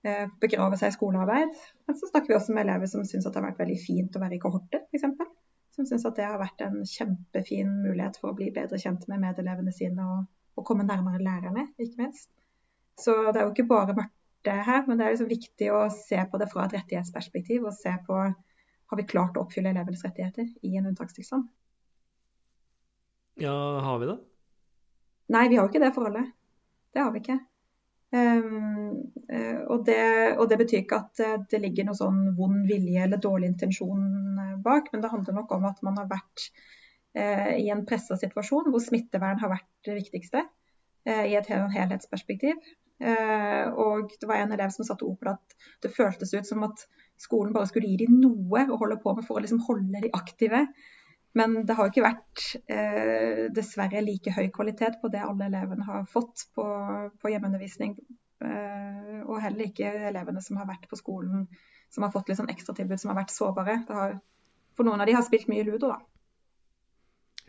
eh, 0.07 0.27
begraver 0.41 0.79
seg 0.79 0.93
i 0.93 0.97
skolearbeid. 0.97 1.57
Men 1.87 1.97
så 1.99 2.11
snakker 2.11 2.31
vi 2.31 2.37
også 2.37 2.55
med 2.55 2.67
elever 2.67 2.91
som 2.91 3.03
syns 3.07 3.27
det 3.27 3.35
har 3.35 3.47
vært 3.49 3.63
veldig 3.65 3.79
fint 3.81 4.15
å 4.15 4.21
være 4.23 4.37
i 4.37 4.43
kohorter, 4.43 4.85
f.eks. 4.87 5.09
Som 5.75 5.89
syns 5.89 6.05
at 6.07 6.15
det 6.15 6.29
har 6.29 6.39
vært 6.39 6.61
en 6.63 6.85
kjempefin 6.87 7.73
mulighet 7.83 8.21
for 8.21 8.31
å 8.31 8.37
bli 8.37 8.47
bedre 8.55 8.79
kjent 8.79 9.09
med 9.11 9.25
medelevene 9.25 9.73
sine 9.75 10.05
og, 10.07 10.29
og 10.55 10.67
komme 10.67 10.85
nærmere 10.87 11.19
lærerne, 11.19 11.67
ikke 11.75 12.05
minst. 12.05 12.29
Så 12.95 13.11
det 13.33 13.41
er 13.41 13.49
jo 13.49 13.51
ikke 13.51 13.67
bare 13.67 13.97
mørkt 14.45 14.67
her, 14.67 14.85
men 14.87 14.97
det 14.97 15.05
er 15.05 15.13
liksom 15.13 15.29
viktig 15.29 15.71
å 15.71 15.89
se 15.89 16.17
på 16.29 16.37
det 16.37 16.49
fra 16.51 16.65
et 16.65 16.73
rettighetsperspektiv. 16.73 17.65
Og 17.65 17.73
se 17.73 17.93
på 18.05 18.15
har 18.15 18.97
vi 18.97 19.07
klart 19.07 19.37
å 19.37 19.45
oppfylle 19.45 19.71
elevenes 19.71 20.03
rettigheter 20.03 20.47
i 20.61 20.77
en 20.77 20.87
unntakstilstand. 20.87 21.47
Ja, 23.41 23.79
har 23.81 23.99
vi 23.99 24.07
det? 24.07 24.19
Nei, 25.33 25.49
vi 25.49 25.57
har 25.57 25.65
jo 25.65 25.71
ikke 25.71 25.83
det 25.83 25.93
forholdet. 25.95 26.31
Det 26.93 27.01
har 27.01 27.11
vi 27.11 27.19
ikke. 27.19 27.39
Um, 28.15 29.11
og, 29.67 29.81
det, 29.85 30.37
og, 30.37 30.45
det, 30.47 30.57
betyr 30.61 30.83
ikke 30.83 30.99
at 31.01 31.19
eh, 31.19 31.39
det 31.51 31.59
ligger 31.59 31.87
noe 31.87 31.97
sånn 31.97 32.29
vond 32.37 32.61
vilje 32.69 33.01
eller 33.03 33.19
dårlig 33.19 33.49
intensjon 33.49 34.05
eh, 34.39 34.53
bak, 34.63 34.87
men 34.93 35.01
det 35.03 35.09
handler 35.11 35.35
nok 35.35 35.51
om 35.51 35.65
at 35.67 35.81
man 35.83 35.97
har 35.99 36.07
vært 36.07 36.45
uh, 37.17 37.51
i 37.57 37.65
en 37.73 37.83
pressa 37.89 38.15
situasjon 38.21 38.69
hvor 38.71 38.83
smittevern 38.85 39.41
har 39.41 39.51
vært 39.57 39.67
det 39.89 39.97
viktigste 39.97 40.45
uh, 40.45 41.25
i 41.25 41.35
et 41.35 41.49
helhetsperspektiv. 41.49 42.61
Eh, 42.99 43.65
og 43.75 44.13
det 44.19 44.27
var 44.29 44.39
en 44.39 44.53
elev 44.55 44.71
som 44.71 44.87
satte 44.87 45.07
ord 45.07 45.17
på 45.19 45.27
det 45.27 45.35
at 45.35 45.55
det 45.83 45.91
føltes 45.95 46.31
ut 46.35 46.47
som 46.47 46.63
at 46.67 46.85
skolen 47.19 47.53
bare 47.55 47.67
skulle 47.67 47.89
gi 47.91 48.05
dem 48.05 48.19
noe 48.21 48.65
å 48.69 48.77
holde 48.79 48.99
på 49.03 49.15
med 49.17 49.27
for 49.27 49.39
å 49.39 49.43
liksom 49.43 49.63
holde 49.67 50.03
dem 50.05 50.15
aktive. 50.15 50.65
Men 51.35 51.57
det 51.67 51.75
har 51.75 51.89
ikke 51.91 52.05
vært 52.05 52.43
eh, 52.71 53.47
dessverre 53.55 54.03
like 54.05 54.31
høy 54.31 54.47
kvalitet 54.55 55.01
på 55.01 55.11
det 55.11 55.23
alle 55.23 55.49
elevene 55.49 55.83
har 55.87 56.05
fått 56.07 56.47
på, 56.55 56.65
på 57.19 57.31
hjemmeundervisning. 57.33 57.97
Eh, 58.45 59.19
og 59.25 59.41
heller 59.43 59.67
ikke 59.67 59.91
elevene 60.11 60.43
som 60.43 60.61
har 60.61 60.69
vært 60.69 60.87
på 60.91 60.99
skolen 60.99 61.49
som 61.91 62.03
har 62.03 62.11
fått 62.13 62.29
litt 62.29 62.39
sånn 62.39 62.51
ekstratilbud 62.51 62.99
som 63.01 63.11
har 63.11 63.19
vært 63.19 63.35
sårbare. 63.35 63.77
Har, 63.89 64.17
for 64.75 64.87
noen 64.87 65.03
av 65.03 65.09
de 65.09 65.15
har 65.15 65.25
spilt 65.27 65.49
mye 65.51 65.65
ludo, 65.67 65.91
da. 65.91 65.99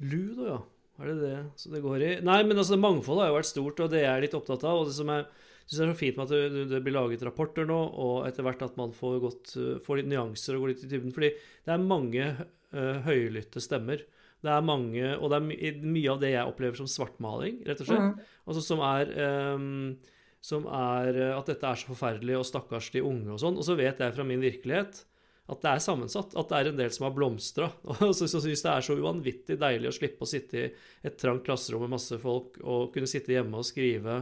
Ludo, 0.03 0.47
ja. 0.47 0.59
Er 0.97 1.11
det 1.11 1.17
det 1.21 1.37
så 1.61 1.73
det 1.73 1.83
går 1.85 2.03
i? 2.03 2.11
Nei, 2.25 2.39
men 2.49 2.57
altså, 2.57 2.79
mangfoldet 2.81 3.27
har 3.27 3.33
jo 3.33 3.39
vært 3.39 3.51
stort, 3.51 3.83
og 3.85 3.93
det 3.93 4.01
er 4.01 4.09
jeg 4.09 4.27
litt 4.27 4.37
opptatt 4.39 4.65
av. 4.65 4.81
Og 4.81 4.89
det 4.89 4.97
som 4.97 5.13
er, 5.13 5.27
synes 5.67 5.83
er 5.85 5.93
så 5.93 5.99
fint 6.01 6.19
med 6.19 6.27
at 6.27 6.35
det, 6.55 6.67
det, 6.73 6.83
blir 6.85 6.97
laget 6.97 7.25
rapporter 7.27 7.69
nå, 7.69 7.79
og 8.07 8.27
etter 8.29 8.47
hvert 8.47 8.65
at 8.65 8.79
man 8.81 8.95
får, 8.97 9.17
godt, 9.25 9.57
får 9.85 10.01
litt 10.01 10.11
nyanser 10.13 10.57
og 10.57 10.65
går 10.65 10.73
litt 10.73 10.85
i 10.87 10.91
dybden. 10.93 11.15
Fordi 11.17 11.33
det 11.37 11.75
er 11.75 11.89
mange 11.93 12.29
uh, 12.37 12.97
høylytte 13.07 13.63
stemmer. 13.65 14.05
Det 14.45 14.53
er 14.53 14.65
mange, 14.65 15.11
og 15.17 15.33
det 15.33 15.39
er 15.39 15.47
my 15.47 15.73
mye 15.97 16.13
av 16.13 16.21
det 16.23 16.33
jeg 16.35 16.53
opplever 16.53 16.79
som 16.79 16.89
svartmaling, 16.91 17.61
rett 17.67 17.81
og 17.83 17.89
slett. 17.89 18.13
Mm. 18.13 18.35
Altså 18.47 18.63
som 18.65 18.83
er 18.87 19.13
um, 19.57 19.69
som 20.47 20.67
er 20.71 21.17
at 21.33 21.49
dette 21.51 21.67
er 21.67 21.81
så 21.81 21.89
forferdelig 21.91 22.37
og 22.39 22.47
stakkars 22.47 22.93
de 22.95 23.03
unge 23.03 23.33
og 23.35 23.41
sånn. 23.43 23.57
Og 23.59 23.67
så 23.67 23.75
vet 23.79 23.99
jeg 24.01 24.15
fra 24.15 24.27
min 24.29 24.45
virkelighet 24.45 25.01
at 25.47 25.63
det 25.63 25.73
er 25.73 25.83
sammensatt. 25.83 26.35
At 26.39 26.51
det 26.51 26.59
er 26.59 26.71
en 26.71 26.81
del 26.81 26.95
som 26.95 27.07
har 27.07 27.15
blomstra. 27.15 27.69
Og 28.09 28.15
så 28.17 28.27
syns 28.27 28.65
det 28.65 28.73
er 28.73 28.87
så 28.87 28.97
uvanvittig 28.99 29.59
deilig 29.61 29.93
å 29.93 29.95
slippe 29.95 30.27
å 30.27 30.31
sitte 30.31 30.65
i 30.65 30.71
et 31.07 31.19
trangt 31.21 31.47
klasserom 31.47 31.87
med 31.87 31.95
masse 31.95 32.19
folk 32.23 32.59
og 32.65 32.91
kunne 32.95 33.11
sitte 33.11 33.35
hjemme 33.35 33.61
og 33.61 33.69
skrive 33.69 34.19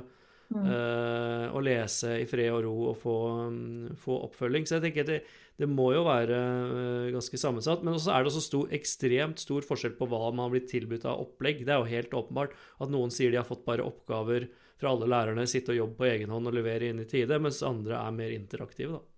mm. 0.53 0.67
uh, 0.67 1.47
og 1.55 1.65
lese 1.65 2.19
i 2.21 2.27
fred 2.29 2.51
og 2.53 2.61
ro 2.67 2.75
og 2.91 2.99
få, 3.01 3.17
um, 3.47 3.95
få 4.01 4.19
oppfølging. 4.27 4.69
Så 4.69 4.77
jeg 4.77 4.87
tenker 4.89 5.09
det, 5.09 5.23
det 5.61 5.71
må 5.71 5.91
jo 5.95 6.05
være 6.05 6.41
uh, 6.43 7.07
ganske 7.15 7.41
sammensatt. 7.41 7.87
Men 7.87 7.97
også 7.97 8.13
er 8.13 8.21
det 8.21 8.33
også 8.33 8.45
stor, 8.45 8.69
ekstremt 8.77 9.41
stor 9.41 9.65
forskjell 9.65 9.97
på 9.97 10.11
hva 10.11 10.27
man 10.29 10.45
har 10.49 10.53
blitt 10.59 10.69
tilbudt 10.75 11.09
av 11.09 11.25
opplegg. 11.25 11.65
Det 11.65 11.73
er 11.73 11.81
jo 11.81 11.89
helt 11.95 12.21
åpenbart 12.21 12.53
at 12.85 12.93
noen 12.93 13.15
sier 13.15 13.33
de 13.33 13.41
har 13.41 13.49
fått 13.49 13.65
bare 13.65 13.87
oppgaver 13.87 14.51
fra 14.77 14.93
alle 14.93 15.09
lærerne, 15.09 15.49
sitte 15.49 15.73
og 15.73 15.81
jobbe 15.81 16.03
på 16.03 16.11
egen 16.11 16.33
hånd 16.35 16.51
og 16.51 16.57
levere 16.57 16.91
inn 16.91 17.01
i 17.01 17.09
tide, 17.09 17.41
mens 17.41 17.63
andre 17.65 17.97
er 18.03 18.17
mer 18.17 18.35
interaktive. 18.35 18.99
da. 18.99 19.14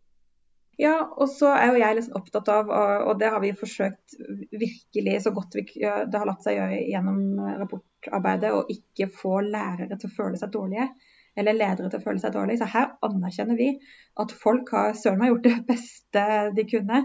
Ja, 0.77 0.97
og 1.17 1.31
så 1.33 1.49
er 1.57 1.71
jo 1.71 1.81
jeg 1.81 1.97
liksom 1.97 2.17
opptatt 2.19 2.49
av, 2.53 2.71
og 3.09 3.15
det 3.21 3.31
har 3.33 3.41
vi 3.41 3.55
forsøkt 3.57 4.17
virkelig 4.53 5.23
så 5.25 5.33
godt 5.33 5.57
vi, 5.57 5.65
det 5.81 6.19
har 6.19 6.29
latt 6.29 6.45
seg 6.45 6.59
gjøre 6.59 6.81
gjennom 6.91 7.21
rapportarbeidet, 7.63 8.51
å 8.53 8.67
ikke 8.73 9.09
få 9.09 9.39
lærere 9.47 9.97
til 9.97 10.11
å 10.11 10.17
føle 10.19 10.41
seg 10.41 10.53
dårlige. 10.53 10.91
Eller 11.37 11.57
ledere 11.57 11.89
til 11.93 12.01
å 12.01 12.05
føle 12.05 12.21
seg 12.21 12.33
dårlige. 12.33 12.61
Så 12.63 12.69
her 12.73 12.93
anerkjenner 13.05 13.59
vi 13.59 13.71
at 14.21 14.33
folk 14.45 14.71
har 14.73 14.95
søren 14.97 15.21
meg 15.21 15.33
gjort 15.33 15.49
det 15.49 15.57
beste 15.73 16.27
de 16.57 16.67
kunne. 16.69 17.01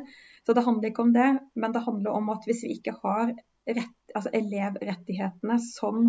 Så 0.48 0.56
det 0.58 0.66
handler 0.68 0.92
ikke 0.92 1.06
om 1.06 1.16
det, 1.16 1.30
men 1.56 1.76
det 1.76 1.86
handler 1.88 2.20
om 2.20 2.32
at 2.34 2.48
hvis 2.48 2.64
vi 2.66 2.76
ikke 2.76 2.98
har 3.04 3.32
rett, 3.32 3.98
altså 4.16 4.32
elevrettighetene 4.36 5.58
som 5.64 6.08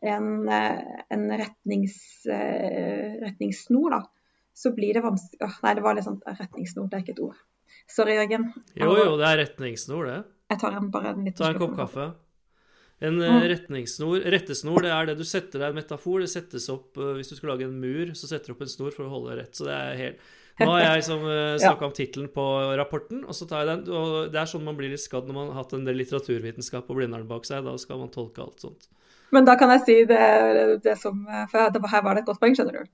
en, 0.00 0.30
en 0.50 1.24
retnings, 1.42 1.96
retningssnor, 2.26 3.96
da, 3.96 4.02
så 4.60 4.72
blir 4.76 4.96
det 4.96 5.04
vanskelig 5.04 5.46
Åh, 5.46 5.60
Nei, 5.64 5.76
det 5.78 5.84
var 5.84 5.96
litt 5.96 6.06
sånn 6.06 6.20
retningssnor, 6.26 6.88
det 6.90 6.98
er 6.98 7.04
ikke 7.06 7.16
et 7.16 7.22
ord. 7.24 7.38
Sorry, 7.90 8.16
Jørgen. 8.18 8.50
Jo, 8.78 8.90
jo, 8.98 9.14
det 9.20 9.28
er 9.28 9.38
retningssnor, 9.44 10.10
det. 10.10 10.18
Jeg 10.50 10.60
tar 10.60 10.76
en, 10.76 10.90
bare 10.92 11.14
en 11.14 11.22
liten 11.24 11.38
Ta 11.38 11.52
en 11.52 11.62
kopp 11.62 11.78
kaffe. 11.78 12.10
En 13.00 13.16
mm. 13.16 13.46
retningssnor 13.48 14.26
Rettesnor 14.34 14.84
det 14.84 14.90
er 14.92 15.06
det 15.08 15.14
du 15.16 15.24
setter 15.24 15.62
deg 15.62 15.72
en 15.72 15.78
metafor. 15.78 16.20
Det 16.20 16.28
settes 16.28 16.68
opp 16.72 16.98
uh, 17.00 17.14
Hvis 17.16 17.32
du 17.32 17.38
skal 17.38 17.54
lage 17.54 17.64
en 17.64 17.78
mur, 17.80 18.12
så 18.18 18.28
setter 18.28 18.50
du 18.50 18.56
opp 18.56 18.66
en 18.66 18.72
snor 18.72 18.92
for 18.92 19.06
å 19.06 19.14
holde 19.14 19.38
rett. 19.38 19.54
Så 19.56 19.64
det 19.68 19.76
er 19.76 19.98
helt 20.02 20.28
Nå 20.60 20.66
har 20.74 20.82
jeg 20.82 20.98
liksom 20.98 21.22
eh, 21.24 21.54
snakka 21.56 21.80
ja. 21.86 21.88
om 21.88 21.92
tittelen 21.96 22.26
på 22.34 22.42
rapporten, 22.76 23.22
og 23.24 23.32
så 23.32 23.46
tar 23.48 23.62
jeg 23.62 23.68
den. 23.70 23.94
Og 23.96 24.26
det 24.28 24.42
er 24.42 24.50
sånn 24.50 24.66
man 24.66 24.76
blir 24.76 24.90
litt 24.92 25.00
skadd 25.00 25.24
når 25.30 25.38
man 25.38 25.46
har 25.54 25.62
hatt 25.62 25.72
en 25.72 25.86
del 25.86 25.96
litteraturvitenskap 26.02 26.90
og 26.92 26.98
Blindern 26.98 27.24
bak 27.30 27.48
seg. 27.48 27.62
Da 27.64 27.72
skal 27.80 28.02
man 28.02 28.10
tolke 28.12 28.44
alt 28.44 28.60
sånt. 28.60 28.90
Men 29.32 29.48
da 29.48 29.54
kan 29.56 29.72
jeg 29.72 29.86
si 29.86 29.96
det, 30.10 30.20
det 30.84 30.98
som 31.00 31.22
For 31.48 31.70
her 31.94 32.04
var 32.04 32.18
det 32.18 32.26
et 32.26 32.28
godt 32.28 32.42
poeng, 32.42 32.58
skjønner 32.58 32.82
du. 32.82 32.92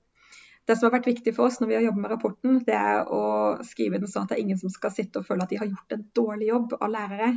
Det 0.67 0.75
som 0.75 0.89
har 0.89 0.97
vært 0.97 1.07
viktig 1.07 1.31
for 1.35 1.47
oss 1.47 1.61
når 1.61 1.69
vi 1.69 1.75
har 1.77 1.85
jobbet 1.85 2.03
med 2.03 2.11
rapporten, 2.11 2.57
det 2.67 2.75
er 2.75 3.07
å 3.13 3.21
skrive 3.63 4.01
den 4.01 4.09
sånn 4.11 4.25
at 4.25 4.33
det 4.33 4.37
er 4.37 4.43
ingen 4.43 4.59
som 4.59 4.71
skal 4.73 4.91
sitte 4.91 5.21
og 5.21 5.27
føle 5.29 5.45
at 5.45 5.53
de 5.53 5.59
har 5.61 5.69
gjort 5.69 5.95
en 5.95 6.03
dårlig 6.19 6.49
jobb 6.49 6.75
av 6.81 6.91
lærere 6.91 7.29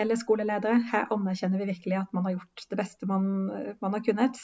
eller 0.00 0.16
skoleledere. 0.16 0.78
Her 0.88 1.12
anerkjenner 1.12 1.60
vi 1.60 1.68
virkelig 1.74 1.98
at 2.00 2.14
man 2.16 2.24
har 2.24 2.38
gjort 2.38 2.64
det 2.72 2.78
beste 2.80 3.08
man, 3.10 3.26
man 3.84 3.96
har 3.96 4.04
kunnet. 4.06 4.40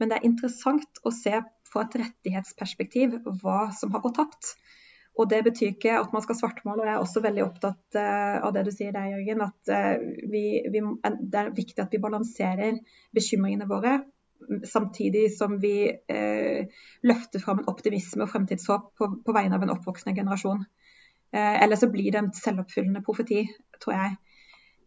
Men 0.00 0.10
det 0.10 0.18
er 0.18 0.26
interessant 0.26 1.02
å 1.06 1.14
se 1.14 1.38
fra 1.70 1.84
et 1.86 1.94
rettighetsperspektiv 2.02 3.20
hva 3.42 3.68
som 3.78 3.94
har 3.94 4.02
gått 4.02 4.18
tapt. 4.18 4.56
Og 5.16 5.30
Det 5.30 5.38
betyr 5.46 5.70
ikke 5.72 5.94
at 5.96 6.12
man 6.12 6.24
skal 6.24 6.36
svartmale. 6.36 6.82
og 6.82 6.88
Jeg 6.88 6.94
er 6.96 7.04
også 7.04 7.22
veldig 7.24 7.44
opptatt 7.46 7.96
uh, 7.96 8.42
av 8.44 8.50
det 8.52 8.66
du 8.66 8.72
sier 8.74 8.92
der, 8.92 9.14
Jørgen. 9.14 9.46
At 9.46 9.72
uh, 9.72 10.10
vi, 10.32 10.44
vi, 10.74 10.82
det 11.22 11.40
er 11.40 11.54
viktig 11.56 11.80
at 11.86 11.94
vi 11.94 12.02
balanserer 12.02 12.82
bekymringene 13.16 13.70
våre 13.70 14.00
samtidig 14.64 15.28
som 15.36 15.58
vi 15.62 15.88
eh, 15.90 16.82
løfter 17.06 17.42
fram 17.42 17.62
en 17.62 17.70
optimisme 17.72 18.26
og 18.26 18.32
fremtidshåp 18.32 18.92
på, 18.98 19.10
på 19.26 19.36
vegne 19.36 19.58
av 19.58 19.66
en 19.66 19.74
oppvoksende 19.74 20.16
generasjon. 20.18 20.64
Eh, 21.34 21.62
eller 21.62 21.76
så 21.76 21.90
blir 21.92 22.12
det 22.12 22.22
en 22.22 22.36
selvoppfyllende 22.36 23.04
profeti, 23.06 23.42
tror 23.82 23.96
jeg. 23.96 24.16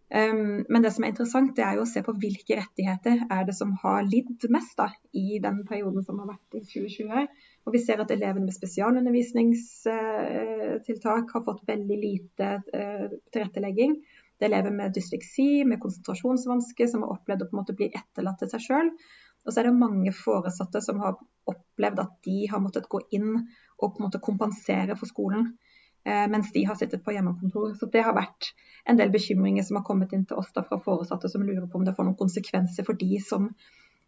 Um, 0.09 0.65
men 0.73 0.81
det 0.81 0.89
som 0.95 1.03
er 1.05 1.11
interessant, 1.11 1.51
det 1.53 1.61
er 1.61 1.75
jo 1.77 1.83
å 1.85 1.89
se 1.89 2.01
på 2.01 2.17
hvilke 2.17 2.55
rettigheter 2.57 3.29
er 3.29 3.43
det 3.45 3.53
som 3.53 3.77
har 3.83 4.01
lidd 4.07 4.41
mest 4.49 4.73
da, 4.79 4.87
i 5.13 5.37
den 5.43 5.65
perioden 5.69 6.01
som 6.05 6.19
har 6.23 6.29
vært 6.31 6.55
i 6.57 6.61
2020. 6.65 7.27
Og 7.69 7.73
vi 7.75 7.81
ser 7.83 8.01
at 8.01 8.13
elevene 8.15 8.45
med 8.47 8.55
spesialundervisningstiltak 8.55 11.25
uh, 11.29 11.33
har 11.35 11.43
fått 11.45 11.67
veldig 11.69 11.97
lite 12.01 12.47
uh, 12.73 13.07
tilrettelegging. 13.29 13.93
Det 14.39 14.45
er 14.47 14.51
elever 14.53 14.73
med 14.73 14.93
dysleksi, 14.95 15.63
med 15.67 15.81
konsentrasjonsvansker, 15.83 16.87
som 16.89 17.03
har 17.05 17.13
opplevd 17.19 17.41
å 17.43 17.47
på 17.49 17.53
en 17.53 17.61
måte 17.61 17.77
bli 17.77 17.87
etterlatt 17.91 18.39
til 18.41 18.51
seg 18.55 18.61
sjøl. 18.65 18.87
Og 19.45 19.53
så 19.53 19.61
er 19.61 19.69
det 19.69 19.79
mange 19.79 20.13
foresatte 20.15 20.81
som 20.83 20.99
har 21.03 21.17
opplevd 21.49 22.03
at 22.03 22.15
de 22.27 22.43
har 22.51 22.61
måttet 22.61 22.89
gå 22.91 23.01
inn 23.15 23.31
og 23.79 23.93
på 23.93 23.99
en 23.99 24.05
måte 24.07 24.21
kompensere 24.23 24.97
for 24.99 25.09
skolen, 25.09 25.53
eh, 26.05 26.25
mens 26.31 26.51
de 26.53 26.65
har 26.67 26.77
sittet 26.79 27.03
på 27.05 27.15
hjemmekontor. 27.15 27.73
Så 27.79 27.89
det 27.91 28.03
har 28.05 28.17
vært 28.17 28.51
en 28.85 28.99
del 28.99 29.11
bekymringer 29.13 29.65
som 29.65 29.79
har 29.79 29.85
kommet 29.87 30.13
inn 30.13 30.25
til 30.29 30.41
oss 30.41 30.51
da, 30.55 30.65
fra 30.67 30.81
foresatte 30.83 31.31
som 31.31 31.45
lurer 31.45 31.67
på 31.67 31.79
om 31.79 31.87
det 31.87 31.95
får 31.97 32.09
noen 32.09 32.19
konsekvenser 32.19 32.87
for 32.87 32.99
de 32.99 33.21
som, 33.23 33.47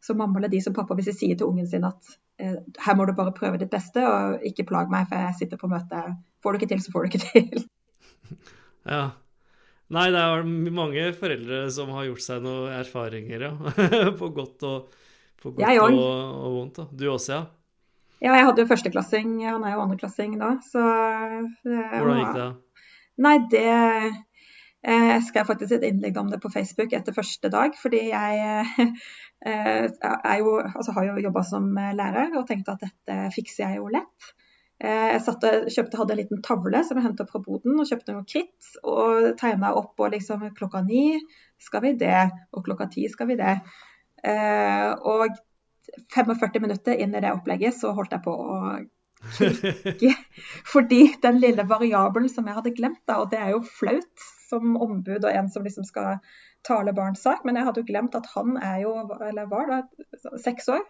som 0.03 0.19
mamma 0.19 0.41
eller 0.41 0.51
de 0.51 0.61
som 0.65 0.75
pappa, 0.75 0.97
hvis 0.97 1.13
de 1.13 1.17
sier 1.17 1.39
til 1.39 1.49
ungen 1.49 1.69
sin 1.71 1.87
at 1.87 2.13
eh, 2.41 2.59
her 2.85 2.99
må 2.99 3.07
du 3.07 3.15
bare 3.17 3.35
prøve 3.37 3.61
ditt 3.61 3.71
beste 3.73 4.03
og 4.07 4.45
ikke 4.51 4.67
plag 4.73 4.91
meg, 4.91 5.07
for 5.09 5.23
jeg 5.23 5.39
sitter 5.39 5.61
på 5.61 5.71
møte. 5.71 6.03
Får 6.43 6.53
du 6.53 6.61
ikke 6.61 6.73
til, 6.73 6.83
så 6.83 6.93
får 6.93 7.07
du 7.07 7.11
ikke 7.13 7.25
til. 7.29 7.67
Ja, 8.81 9.11
Nei, 9.91 10.07
det 10.13 10.19
er 10.23 10.45
mange 10.71 11.09
foreldre 11.19 11.65
som 11.75 11.89
har 11.91 12.05
gjort 12.07 12.23
seg 12.23 12.43
noen 12.45 12.71
erfaringer, 12.77 13.43
ja. 13.49 13.73
på 14.19 14.29
godt 14.31 14.63
og 14.63 14.93
på 15.41 15.53
godt 15.57 15.81
og, 15.81 15.99
og, 15.99 16.49
vondt. 16.55 16.79
da. 16.79 16.87
Du 16.97 17.07
også, 17.11 17.33
ja? 17.33 17.43
Ja, 18.21 18.35
jeg 18.37 18.45
hadde 18.45 18.61
jo 18.61 18.69
førsteklassing. 18.69 19.39
Han 19.47 19.63
er 19.65 19.73
jo 19.75 19.85
andreklassing 19.85 20.35
da, 20.37 20.51
så 20.61 20.81
Hvordan 21.65 22.19
gikk 22.19 22.35
det? 22.37 22.49
Nei, 23.21 23.37
det 23.51 23.63
eh, 23.71 25.07
jeg 25.11 25.23
skrev 25.27 25.49
faktisk 25.49 25.75
et 25.77 25.87
innlegg 25.89 26.19
om 26.21 26.29
det 26.29 26.41
på 26.41 26.51
Facebook 26.53 26.93
etter 26.93 27.15
første 27.17 27.49
dag. 27.53 27.73
Fordi 27.81 28.03
jeg 28.11 28.67
eh, 29.49 30.37
jo, 30.41 30.53
altså 30.61 30.93
har 30.97 31.09
jo 31.09 31.25
jobba 31.25 31.43
som 31.49 31.73
lærer 31.73 32.37
og 32.37 32.45
tenkte 32.49 32.77
at 32.77 32.85
dette 32.85 33.17
fikser 33.35 33.65
jeg 33.65 33.81
jo 33.81 33.89
lett. 33.93 34.31
Eh, 34.81 35.07
jeg 35.13 35.21
satte, 35.21 35.51
kjøpte, 35.69 35.99
hadde 35.99 36.15
en 36.15 36.21
liten 36.23 36.41
tavle 36.45 36.81
som 36.85 36.97
jeg 36.97 37.05
hentet 37.05 37.25
opp 37.25 37.33
fra 37.35 37.43
boden, 37.45 37.77
og 37.77 37.89
kjøpte 37.89 38.15
noe 38.15 38.25
kritt. 38.25 38.73
Og 38.81 39.31
tegna 39.41 39.75
opp 39.77 40.01
og 40.01 40.13
liksom 40.15 40.47
klokka 40.57 40.81
ni 40.85 41.19
skal 41.61 41.85
vi 41.85 41.93
det, 42.01 42.25
og 42.55 42.65
klokka 42.65 42.89
ti 42.93 43.05
skal 43.11 43.29
vi 43.29 43.37
det. 43.41 43.59
Eh, 44.21 44.91
og 45.01 45.37
45 46.13 46.61
minutter 46.61 46.99
inn 47.01 47.15
i 47.15 47.21
det 47.23 47.31
opplegget 47.33 47.75
så 47.77 47.93
holdt 47.97 48.13
jeg 48.15 48.23
på 48.25 48.33
å 48.33 48.59
klikke. 49.37 50.13
Fordi 50.73 51.01
den 51.23 51.41
lille 51.41 51.65
variabelen 51.69 52.29
som 52.31 52.47
jeg 52.47 52.57
hadde 52.59 52.75
glemt, 52.77 53.01
da, 53.09 53.21
og 53.23 53.31
det 53.33 53.41
er 53.41 53.55
jo 53.55 53.63
flaut 53.65 54.29
som 54.49 54.77
ombud 54.77 55.23
og 55.23 55.31
en 55.31 55.49
som 55.51 55.65
liksom 55.65 55.87
skal 55.87 56.19
tale 56.67 56.93
barns 56.93 57.23
sak, 57.25 57.45
men 57.47 57.57
jeg 57.57 57.65
hadde 57.65 57.81
jo 57.81 57.89
glemt 57.89 58.17
at 58.17 58.29
han 58.35 58.57
er 58.61 58.83
jo, 58.83 58.93
eller 59.25 59.49
var 59.49 59.69
da, 59.71 59.81
seks 60.43 60.69
år 60.69 60.83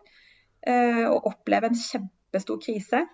eh, 0.68 1.06
og 1.08 1.32
opplever 1.32 1.72
en 1.72 1.80
kjempestor 1.80 2.60
krise. 2.64 3.06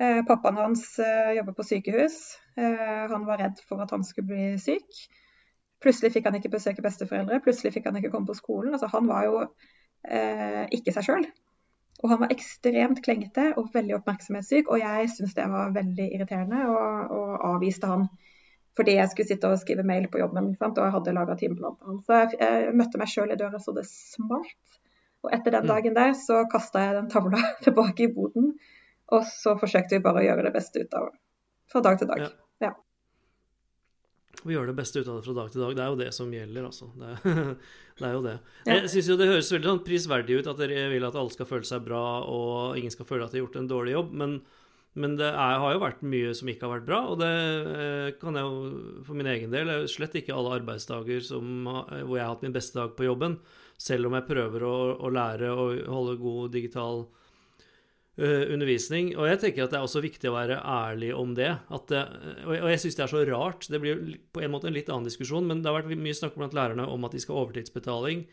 Eh, 0.00 0.22
pappaen 0.28 0.56
hans 0.56 0.94
jobber 1.36 1.58
på 1.58 1.66
sykehus. 1.68 2.16
Han 2.56 3.26
var 3.28 3.40
redd 3.40 3.60
for 3.68 3.80
at 3.84 3.92
han 3.92 4.02
skulle 4.04 4.32
bli 4.32 4.46
syk. 4.60 5.04
Plutselig 5.80 6.12
fikk 6.14 6.26
han 6.28 6.36
ikke 6.36 6.52
besøke 6.52 6.84
besteforeldre, 6.84 7.40
plutselig 7.44 7.72
fikk 7.74 7.86
han 7.88 7.96
ikke 8.00 8.10
komme 8.12 8.28
på 8.28 8.36
skolen. 8.36 8.74
Altså, 8.76 8.90
han 8.92 9.06
var 9.08 9.28
jo 9.28 9.38
eh, 9.44 10.66
ikke 10.76 10.92
seg 10.96 11.06
sjøl. 11.06 11.28
Og 12.00 12.12
han 12.12 12.20
var 12.22 12.32
ekstremt 12.32 13.02
klengete 13.04 13.50
og 13.60 13.70
veldig 13.74 13.98
oppmerksomhetssyk, 13.98 14.70
og 14.72 14.80
jeg 14.80 15.08
syntes 15.12 15.36
det 15.36 15.46
var 15.52 15.72
veldig 15.74 16.06
irriterende 16.16 16.62
og, 16.72 17.14
og, 17.16 17.32
avviste 17.54 17.90
han 17.90 18.08
fordi 18.78 18.94
jeg 18.94 19.10
skulle 19.10 19.28
sitte 19.28 19.48
og 19.50 19.58
skrive 19.60 19.82
mail 19.84 20.06
på 20.08 20.20
jobben 20.20 20.52
og 20.54 20.78
jeg 20.78 20.92
hadde 20.94 21.12
laga 21.12 21.34
timeplan 21.36 21.74
til 21.76 21.88
han. 21.90 21.96
Så 22.06 22.20
jeg, 22.20 22.36
jeg 22.40 22.76
møtte 22.78 23.00
meg 23.00 23.10
sjøl 23.12 23.34
i 23.34 23.36
døra 23.36 23.58
så 23.60 23.74
det 23.76 23.84
smalt. 23.90 24.78
Og 25.26 25.34
etter 25.36 25.52
den 25.52 25.66
mm. 25.66 25.72
dagen 25.72 25.96
der 25.98 26.14
så 26.16 26.44
kasta 26.48 26.86
jeg 26.86 26.94
den 26.96 27.10
tavla 27.12 27.42
tilbake 27.66 28.06
i 28.06 28.12
boden, 28.14 28.54
og 29.10 29.26
så 29.28 29.56
forsøkte 29.60 29.98
vi 29.98 30.04
bare 30.06 30.22
å 30.22 30.28
gjøre 30.28 30.46
det 30.46 30.54
beste 30.54 30.86
ut 30.86 30.96
av 30.96 31.10
det 31.10 31.18
fra 31.70 31.82
dag 31.84 31.98
til 32.00 32.08
dag. 32.10 32.24
Ja. 32.24 32.30
ja 32.68 32.72
og 34.40 34.52
gjøre 34.54 34.70
det 34.70 34.78
beste 34.78 35.02
ut 35.02 35.08
av 35.08 35.18
det 35.18 35.26
fra 35.26 35.36
dag 35.36 35.50
til 35.52 35.60
dag. 35.64 35.74
Det 35.76 35.82
er 35.84 35.90
jo 35.92 36.00
det 36.00 36.10
som 36.16 36.30
gjelder, 36.32 36.68
altså. 36.70 36.88
Det 36.96 37.10
det 38.00 38.06
er 38.08 38.14
jo 38.16 38.22
det. 38.24 38.38
Jeg 38.64 38.88
syns 38.88 39.10
jo 39.10 39.16
det 39.20 39.28
høres 39.28 39.50
veldig 39.52 39.68
sånn 39.68 39.82
prisverdig 39.84 40.38
ut 40.40 40.48
at 40.48 40.62
dere 40.62 40.86
vil 40.94 41.04
at 41.04 41.18
alle 41.20 41.34
skal 41.34 41.48
føle 41.50 41.68
seg 41.68 41.84
bra, 41.84 42.04
og 42.24 42.78
ingen 42.80 42.94
skal 42.94 43.08
føle 43.08 43.26
at 43.26 43.34
de 43.34 43.40
har 43.40 43.44
gjort 43.44 43.60
en 43.60 43.70
dårlig 43.74 43.96
jobb. 43.98 44.16
Men 44.22 44.40
Men 44.92 45.12
det 45.14 45.28
er, 45.28 45.60
har 45.62 45.72
jo 45.72 45.84
vært 45.84 46.00
mye 46.02 46.32
som 46.34 46.48
ikke 46.50 46.66
har 46.66 46.80
vært 46.80 46.86
bra, 46.88 46.96
og 47.12 47.20
det 47.20 47.26
eh, 47.30 48.08
kan 48.18 48.34
jeg 48.34 48.42
jo 48.42 49.04
for 49.06 49.14
min 49.14 49.28
egen 49.30 49.52
del 49.52 49.68
Slett 49.86 50.16
ikke 50.18 50.34
alle 50.34 50.56
arbeidsdager 50.58 51.20
som, 51.22 51.62
hvor 51.62 52.16
jeg 52.16 52.24
har 52.24 52.32
hatt 52.32 52.42
min 52.42 52.56
beste 52.56 52.74
dag 52.74 52.96
på 52.96 53.06
jobben, 53.06 53.36
selv 53.78 54.08
om 54.08 54.16
jeg 54.18 54.26
prøver 54.26 54.64
å, 54.66 54.74
å 54.98 55.12
lære 55.14 55.52
å 55.54 55.68
holde 55.94 56.16
god 56.18 56.50
digital 56.56 57.04
undervisning. 58.18 59.14
Og 59.16 59.28
jeg 59.30 59.38
tenker 59.40 59.64
at 59.64 59.72
det 59.72 59.78
er 59.78 59.84
også 59.86 60.02
viktig 60.04 60.28
å 60.28 60.34
være 60.34 60.58
ærlig 60.60 61.12
om 61.16 61.30
det. 61.38 61.54
det 61.88 62.00
og 62.44 62.66
jeg 62.68 62.80
syns 62.82 62.98
det 62.98 63.04
er 63.06 63.12
så 63.12 63.22
rart. 63.28 63.68
Det 63.70 63.80
blir 63.80 64.02
på 64.34 64.42
en 64.44 64.52
måte 64.52 64.68
en 64.68 64.76
litt 64.76 64.90
annen 64.92 65.06
diskusjon, 65.08 65.46
men 65.48 65.62
det 65.62 65.70
har 65.70 65.78
vært 65.78 65.94
mye 65.96 66.18
snakk 66.18 66.36
blant 66.36 66.56
lærerne 66.58 66.84
om 66.90 67.06
at 67.08 67.16
de 67.16 67.22
skal 67.22 67.38
ha 67.38 67.46
overtidsbetaling. 67.46 68.26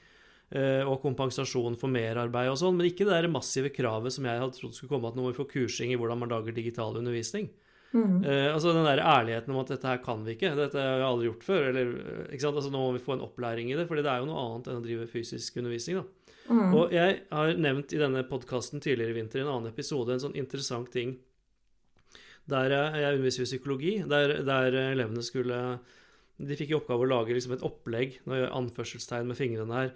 Eh, 0.48 0.80
og 0.88 1.02
kompensasjon 1.04 1.76
for 1.76 1.92
merarbeid 1.92 2.48
og 2.48 2.56
sånn, 2.62 2.78
men 2.80 2.88
ikke 2.88 3.04
det 3.04 3.18
der 3.18 3.26
massive 3.28 3.68
kravet 3.76 4.14
som 4.16 4.24
jeg 4.24 4.40
hadde 4.40 4.56
trodd 4.56 4.76
skulle 4.78 4.94
komme, 4.94 5.10
at 5.10 5.18
nå 5.18 5.26
må 5.26 5.34
vi 5.34 5.40
få 5.42 5.46
kursing 5.52 5.92
i 5.92 5.98
hvordan 6.00 6.22
man 6.22 6.32
lager 6.32 6.56
digital 6.56 6.96
undervisning. 6.96 7.50
Mm. 7.92 8.22
Eh, 8.24 8.54
altså 8.54 8.72
Den 8.76 8.88
der 8.88 9.04
ærligheten 9.04 9.52
om 9.52 9.60
at 9.60 9.74
dette 9.74 9.88
her 9.88 10.00
kan 10.04 10.24
vi 10.24 10.38
ikke, 10.38 10.54
dette 10.56 10.80
har 10.80 11.02
vi 11.02 11.08
aldri 11.08 11.28
gjort 11.28 11.44
før. 11.44 11.68
eller, 11.74 11.92
eh, 12.00 12.32
ikke 12.32 12.46
sant, 12.46 12.56
altså 12.56 12.72
Nå 12.72 12.80
må 12.80 12.94
vi 12.96 13.04
få 13.04 13.18
en 13.18 13.26
opplæring 13.28 13.72
i 13.72 13.76
det, 13.76 13.88
fordi 13.90 14.04
det 14.08 14.12
er 14.14 14.24
jo 14.24 14.30
noe 14.32 14.46
annet 14.46 14.72
enn 14.72 14.80
å 14.80 14.86
drive 14.88 15.10
fysisk 15.12 15.60
undervisning. 15.60 16.00
da. 16.00 16.06
Mm. 16.48 16.72
Og 16.72 16.94
jeg 16.96 17.22
har 17.32 17.58
nevnt 17.60 17.94
i 17.94 18.02
denne 18.02 18.24
podkasten 18.28 18.84
tidligere 18.84 19.12
i 19.14 19.20
vinter 19.20 19.42
i 19.42 19.46
en 19.46 19.52
annen 19.52 19.72
episode 19.72 20.14
en 20.14 20.24
sånn 20.24 20.38
interessant 20.40 20.92
ting 20.94 21.18
der 22.48 22.72
jeg 22.72 23.18
underviser 23.18 23.44
i 23.44 23.50
psykologi, 23.50 23.94
der, 24.08 24.38
der 24.48 24.76
elevene 24.94 25.24
skulle 25.26 25.58
de 26.38 26.54
fikk 26.54 26.70
i 26.70 26.76
oppgave 26.78 27.02
å 27.02 27.10
lage 27.10 27.34
liksom 27.34 27.56
et 27.56 27.64
opplegg 27.66 28.20
nå 28.30 28.38
gjør 28.38 28.52
anførselstegn 28.60 29.30
med 29.30 29.40
fingrene 29.40 29.74
her, 29.74 29.88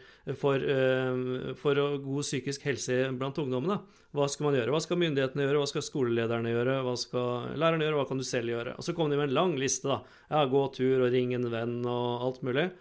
for, 0.42 0.58
uh, 0.58 1.52
for 1.60 1.78
god 2.02 2.26
psykisk 2.26 2.66
helse 2.66 2.98
blant 3.14 3.38
ungdommene. 3.42 3.78
Hva 4.18 4.26
skal 4.32 4.48
man 4.48 4.58
gjøre? 4.58 4.74
Hva 4.74 4.82
skal 4.82 5.00
myndighetene 5.04 5.46
gjøre? 5.46 5.60
Hva 5.62 5.70
skal 5.70 5.86
skolelederne 5.86 6.52
gjøre? 6.52 6.80
Hva 6.88 6.96
skal 7.00 7.54
lærerne 7.62 7.86
gjøre? 7.86 8.00
Hva 8.02 8.08
kan 8.10 8.20
du 8.20 8.26
selv 8.28 8.52
gjøre? 8.52 8.74
Og 8.76 8.88
så 8.88 8.96
kom 8.98 9.14
de 9.14 9.20
med 9.20 9.30
en 9.30 9.38
lang 9.38 9.54
liste. 9.62 9.88
da. 9.88 10.02
Ja, 10.34 10.42
Gå 10.50 10.66
tur 10.76 11.06
og 11.06 11.14
ring 11.14 11.36
en 11.38 11.48
venn 11.54 11.78
og 11.86 12.26
alt 12.26 12.42
mulig. 12.48 12.72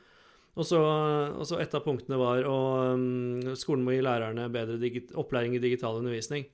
Og 0.61 0.67
så, 0.69 0.79
og 1.41 1.61
et 1.63 1.77
av 1.77 1.85
punktene 1.85 2.19
var 2.21 2.43
at 2.45 2.49
um, 2.99 3.55
skolen 3.57 3.85
må 3.87 3.95
gi 3.95 4.03
lærerne 4.05 4.51
bedre 4.53 4.77
opplæring 5.21 5.55
i 5.57 5.63
digital 5.63 6.01
undervisning. 6.03 6.45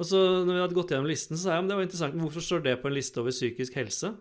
Og 0.00 0.08
så 0.08 0.18
når 0.42 0.54
vi 0.54 0.62
hadde 0.64 0.76
gått 0.78 0.94
gjennom 0.94 1.10
listen, 1.10 1.36
så 1.36 1.44
sa 1.44 1.54
jeg 1.54 1.62
at 1.62 1.70
det 1.70 1.78
var 1.78 1.86
interessant, 1.86 2.18
hvorfor 2.18 2.44
står 2.44 2.64
det 2.64 2.78
på 2.80 2.90
en 2.90 2.96
liste 2.96 3.20
over 3.20 3.34
psykisk 3.34 3.76
helse? 3.78 4.14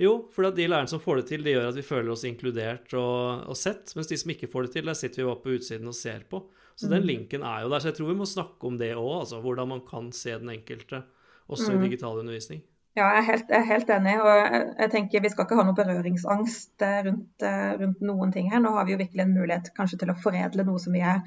Jo, 0.00 0.12
fordi 0.32 0.48
at 0.48 0.56
de 0.58 0.68
lærerne 0.68 0.92
som 0.92 1.00
får 1.00 1.20
det 1.20 1.26
til, 1.30 1.44
det 1.44 1.54
gjør 1.54 1.70
at 1.70 1.78
vi 1.78 1.84
føler 1.86 2.12
oss 2.12 2.24
inkludert 2.28 2.92
og, 2.98 3.46
og, 3.48 3.56
sett. 3.56 3.94
Mens 3.96 4.10
de 4.10 4.18
som 4.20 4.32
ikke 4.32 4.48
får 4.52 4.66
det 4.66 4.72
til, 4.74 4.88
der 4.88 4.98
sitter 4.98 5.22
vi 5.22 5.28
bare 5.28 5.42
på 5.44 5.54
utsiden 5.56 5.92
og 5.92 5.96
ser 5.96 6.26
på. 6.28 6.42
Så 6.76 6.88
mm. 6.88 6.92
den 6.92 7.06
linken 7.08 7.46
er 7.48 7.64
jo 7.64 7.70
der. 7.72 7.80
Så 7.80 7.90
jeg 7.90 7.98
tror 7.98 8.10
vi 8.10 8.18
må 8.18 8.28
snakke 8.28 8.68
om 8.68 8.76
det 8.80 8.90
òg, 8.92 9.12
altså. 9.22 9.40
Hvordan 9.44 9.70
man 9.72 9.84
kan 9.88 10.10
se 10.16 10.36
den 10.36 10.52
enkelte, 10.52 11.00
også 11.48 11.70
mm. 11.72 11.78
i 11.78 11.86
digital 11.86 12.20
undervisning. 12.20 12.64
Ja, 12.96 13.10
jeg 13.12 13.20
er, 13.20 13.26
helt, 13.26 13.50
jeg 13.52 13.60
er 13.60 13.66
helt, 13.68 13.90
enig. 13.92 14.12
og 14.24 14.54
jeg 14.80 14.88
tenker 14.94 15.20
Vi 15.20 15.28
skal 15.32 15.44
ikke 15.44 15.56
ha 15.58 15.64
noe 15.68 15.76
berøringsangst 15.76 16.84
eh, 16.86 17.02
rundt, 17.04 17.42
eh, 17.44 17.72
rundt, 17.82 18.00
noen 18.00 18.30
ting 18.32 18.46
her. 18.48 18.62
Nå 18.64 18.70
har 18.72 18.88
vi 18.88 18.94
jo 18.94 19.02
virkelig 19.02 19.22
en 19.26 19.34
mulighet 19.36 19.68
kanskje 19.76 19.98
til 20.00 20.08
å 20.14 20.20
foredle 20.22 20.64
noe 20.64 20.80
som 20.80 20.96
vi 20.96 21.02
er 21.04 21.20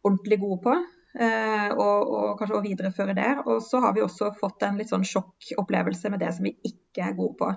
ordentlig 0.00 0.38
gode 0.40 0.64
på. 0.64 0.72
Eh, 1.20 1.68
og, 1.74 2.08
og, 2.08 2.38
kanskje 2.38 2.56
å 2.56 2.64
videreføre 2.64 3.12
det. 3.18 3.32
Og 3.44 3.60
så 3.66 3.76
har 3.84 3.92
vi 3.96 4.04
også 4.06 4.26
fått 4.40 4.60
en 4.64 4.78
litt 4.80 4.92
sånn 4.94 5.10
sjokkopplevelse 5.10 6.06
med 6.14 6.20
det 6.24 6.30
som 6.38 6.44
vi 6.48 6.52
ikke 6.72 7.00
er 7.10 7.18
gode 7.18 7.36
på. 7.42 7.48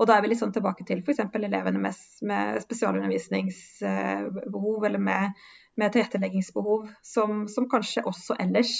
Og 0.00 0.04
da 0.06 0.12
er 0.14 0.22
vi 0.22 0.30
litt 0.30 0.42
sånn 0.44 0.54
tilbake 0.54 0.82
til 0.86 0.98
f.eks. 1.02 1.22
elevene 1.34 1.80
med, 1.82 1.94
med 2.30 2.62
spesialundervisningsbehov 2.62 4.78
eller 4.86 5.00
med, 5.02 5.34
med 5.82 5.88
tilretteleggingsbehov, 5.96 6.80
som, 7.04 7.30
som, 7.50 7.66
kanskje 7.74 8.06
også 8.08 8.32
ellers 8.40 8.72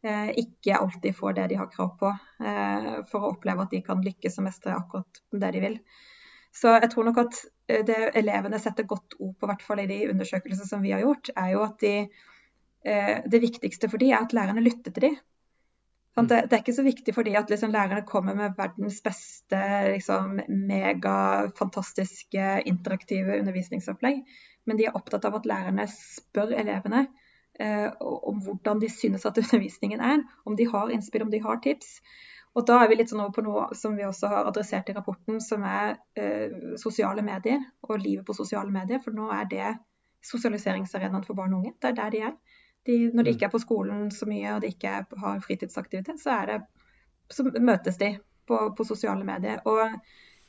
ikke 0.00 0.78
alltid 0.80 1.12
får 1.16 1.34
det 1.36 1.48
de 1.50 1.58
har 1.60 1.68
krav 1.68 1.90
på 2.00 2.08
eh, 2.08 2.92
for 3.10 3.20
å 3.20 3.32
oppleve 3.34 3.66
at 3.66 3.74
de 3.74 3.82
kan 3.84 4.00
lykkes 4.00 4.38
og 4.40 4.46
mestre 4.46 4.72
akkurat 4.72 5.20
det 5.42 5.50
de 5.56 5.60
vil. 5.66 5.76
Så 6.56 6.72
jeg 6.74 6.90
tror 6.90 7.06
nok 7.06 7.20
at 7.22 7.40
eh, 7.70 7.82
det 7.86 7.98
elevene 8.18 8.58
setter 8.62 8.88
godt 8.88 9.16
ord 9.18 9.34
på, 9.36 9.46
i 9.46 9.50
hvert 9.52 9.64
fall 9.66 9.82
i 9.84 9.88
de 9.90 10.02
undersøkelser 10.10 10.66
som 10.66 10.82
vi 10.82 10.94
har 10.94 11.04
gjort, 11.04 11.32
er 11.36 11.52
jo 11.54 11.64
at 11.66 11.76
de, 11.84 11.94
eh, 12.84 13.16
det 13.30 13.42
viktigste 13.42 13.90
for 13.92 14.02
dem 14.02 14.14
er 14.14 14.24
at 14.24 14.34
lærerne 14.36 14.64
lytter 14.64 14.94
til 14.94 15.10
dem. 15.10 15.18
Det, 16.20 16.36
det, 16.50 16.52
er 16.52 16.60
ikke 16.60 16.74
så 16.74 16.84
viktig 16.84 17.14
for 17.14 17.24
dem 17.24 17.38
at 17.38 17.48
liksom, 17.52 17.70
lærerne 17.72 18.02
kommer 18.04 18.34
med 18.36 18.56
verdens 18.58 18.98
beste, 19.04 19.60
liksom, 19.94 20.40
megafantastiske 20.68 22.48
interaktive 22.68 23.38
undervisningsopplegg. 23.38 24.24
Men 24.68 24.76
de 24.76 24.88
er 24.88 24.96
opptatt 24.98 25.24
av 25.24 25.38
at 25.38 25.46
lærerne 25.48 25.86
spør 25.88 26.50
elevene 26.60 27.06
eh, 27.06 27.29
om 28.00 28.40
hvordan 28.44 28.80
de 28.80 28.88
synes 28.88 29.26
at 29.28 29.38
undervisningen 29.42 30.00
er. 30.00 30.22
Om 30.48 30.56
de 30.56 30.66
har 30.70 30.92
innspill, 30.94 31.26
om 31.26 31.32
de 31.32 31.42
har 31.44 31.60
tips. 31.64 31.98
Og 32.58 32.66
da 32.66 32.80
er 32.82 32.90
vi 32.90 32.96
litt 32.98 33.10
sånn 33.12 33.22
over 33.22 33.34
på 33.36 33.44
noe 33.46 33.66
som 33.78 33.94
vi 33.98 34.06
også 34.06 34.30
har 34.32 34.48
adressert 34.50 34.88
i 34.90 34.94
rapporten, 34.96 35.38
som 35.44 35.62
er 35.66 36.00
eh, 36.18 36.74
sosiale 36.82 37.22
medier 37.22 37.62
og 37.86 38.00
livet 38.02 38.26
på 38.26 38.34
sosiale 38.34 38.72
medier. 38.74 38.98
For 39.04 39.14
nå 39.14 39.28
er 39.34 39.46
det 39.50 39.68
sosialiseringsarenaen 40.26 41.26
for 41.26 41.38
barn 41.38 41.54
og 41.54 41.62
unge. 41.62 41.76
Det 41.78 41.92
er 41.92 42.00
der 42.00 42.14
de 42.14 42.24
er. 42.30 42.34
De, 42.88 42.96
når 43.12 43.22
de 43.22 43.30
mm. 43.30 43.36
ikke 43.36 43.46
er 43.46 43.52
på 43.52 43.62
skolen 43.62 44.08
så 44.14 44.26
mye 44.26 44.56
og 44.56 44.64
de 44.64 44.72
ikke 44.72 44.96
har 45.22 45.44
fritidsaktivitet, 45.44 46.18
så, 46.20 46.40
det, 46.48 46.58
så 47.30 47.44
møtes 47.46 48.00
de 48.00 48.14
på, 48.48 48.60
på, 48.76 48.86
sosiale 48.88 49.26
medier. 49.28 49.60
Og 49.68 49.84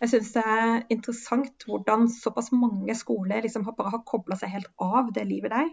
jeg 0.01 0.13
syns 0.13 0.31
det 0.33 0.43
er 0.47 0.85
interessant 0.95 1.67
hvordan 1.67 2.07
såpass 2.09 2.49
mange 2.55 2.95
skoler 2.97 3.43
liksom 3.45 3.67
bare 3.67 3.93
har 3.93 4.05
kobla 4.07 4.39
seg 4.39 4.55
helt 4.55 4.71
av 4.81 5.11
det 5.13 5.27
livet 5.29 5.53
der. 5.53 5.69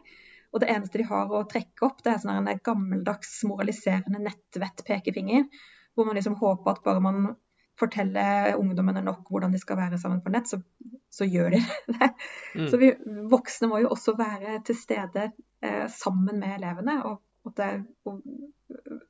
Og 0.52 0.62
det 0.62 0.70
eneste 0.72 1.00
de 1.00 1.08
har 1.08 1.32
å 1.34 1.42
trekke 1.50 1.84
opp, 1.86 1.98
det 2.04 2.14
er 2.14 2.22
sånn 2.22 2.48
en 2.48 2.62
gammeldags 2.64 3.34
moraliserende 3.48 4.22
nettvett-pekefinger. 4.24 5.44
Hvor 5.94 6.08
man 6.08 6.16
liksom 6.16 6.38
håper 6.40 6.72
at 6.72 6.84
bare 6.86 7.02
man 7.04 7.34
forteller 7.78 8.56
ungdommene 8.58 9.04
nok 9.06 9.28
hvordan 9.30 9.52
de 9.54 9.60
skal 9.60 9.78
være 9.78 9.98
sammen 10.00 10.22
på 10.24 10.32
nett, 10.34 10.48
så, 10.50 10.58
så 11.14 11.28
gjør 11.28 11.52
de 11.54 11.60
det. 11.94 12.08
Mm. 12.56 12.70
Så 12.72 12.80
vi 12.80 12.94
voksne 13.30 13.68
må 13.70 13.82
jo 13.84 13.92
også 13.94 14.16
være 14.18 14.56
til 14.66 14.78
stede 14.78 15.28
Eh, 15.60 15.88
sammen 15.88 16.38
med 16.38 16.54
elevene. 16.54 17.02
Og, 17.04 17.22
og, 17.42 17.60
og, 18.04 18.22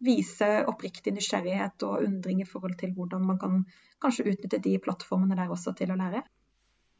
vise 0.01 0.46
oppriktig 0.70 1.11
nysgjerrighet 1.16 1.83
og 1.83 2.05
undring 2.07 2.40
i 2.40 2.46
forhold 2.46 2.77
til 2.79 2.92
hvordan 2.94 3.24
man 3.27 3.38
kan 3.42 3.57
kanskje 4.01 4.29
utnytte 4.31 4.61
de 4.62 4.77
plattformene 4.79 5.37
der 5.37 5.51
også 5.51 5.74
til 5.77 5.90
å 5.90 5.96
lære. 5.98 6.22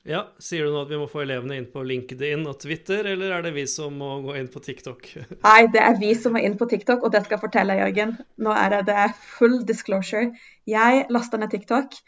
Ja, 0.07 0.21
Sier 0.41 0.65
du 0.65 0.73
nå 0.73 0.85
at 0.85 0.93
vi 0.93 0.99
må 1.01 1.09
få 1.11 1.25
elevene 1.25 1.57
inn 1.59 1.67
på 1.73 1.83
LinkedIn 1.85 2.47
og 2.49 2.61
Twitter, 2.63 3.07
eller 3.11 3.35
er 3.35 3.43
det 3.45 3.53
vi 3.57 3.65
som 3.69 3.97
må 3.99 4.21
gå 4.25 4.37
inn 4.39 4.47
på 4.53 4.63
TikTok? 4.65 5.09
Nei, 5.47 5.59
det 5.75 5.83
er 5.85 5.99
vi 6.01 6.13
som 6.17 6.37
må 6.37 6.43
inn 6.45 6.57
på 6.61 6.69
TikTok, 6.71 7.03
og 7.03 7.13
det 7.13 7.25
skal 7.25 7.37
jeg 7.37 7.45
fortelle, 7.45 7.77
Jørgen. 7.81 8.15
Nå 8.45 8.55
er 8.55 8.73
det, 8.77 8.85
det 8.89 8.97
er 9.05 9.19
full 9.35 9.59
disclosure. 9.69 10.31
Jeg 10.69 11.05
lasta 11.13 11.41
ned 11.41 11.53
TikTok. 11.53 11.99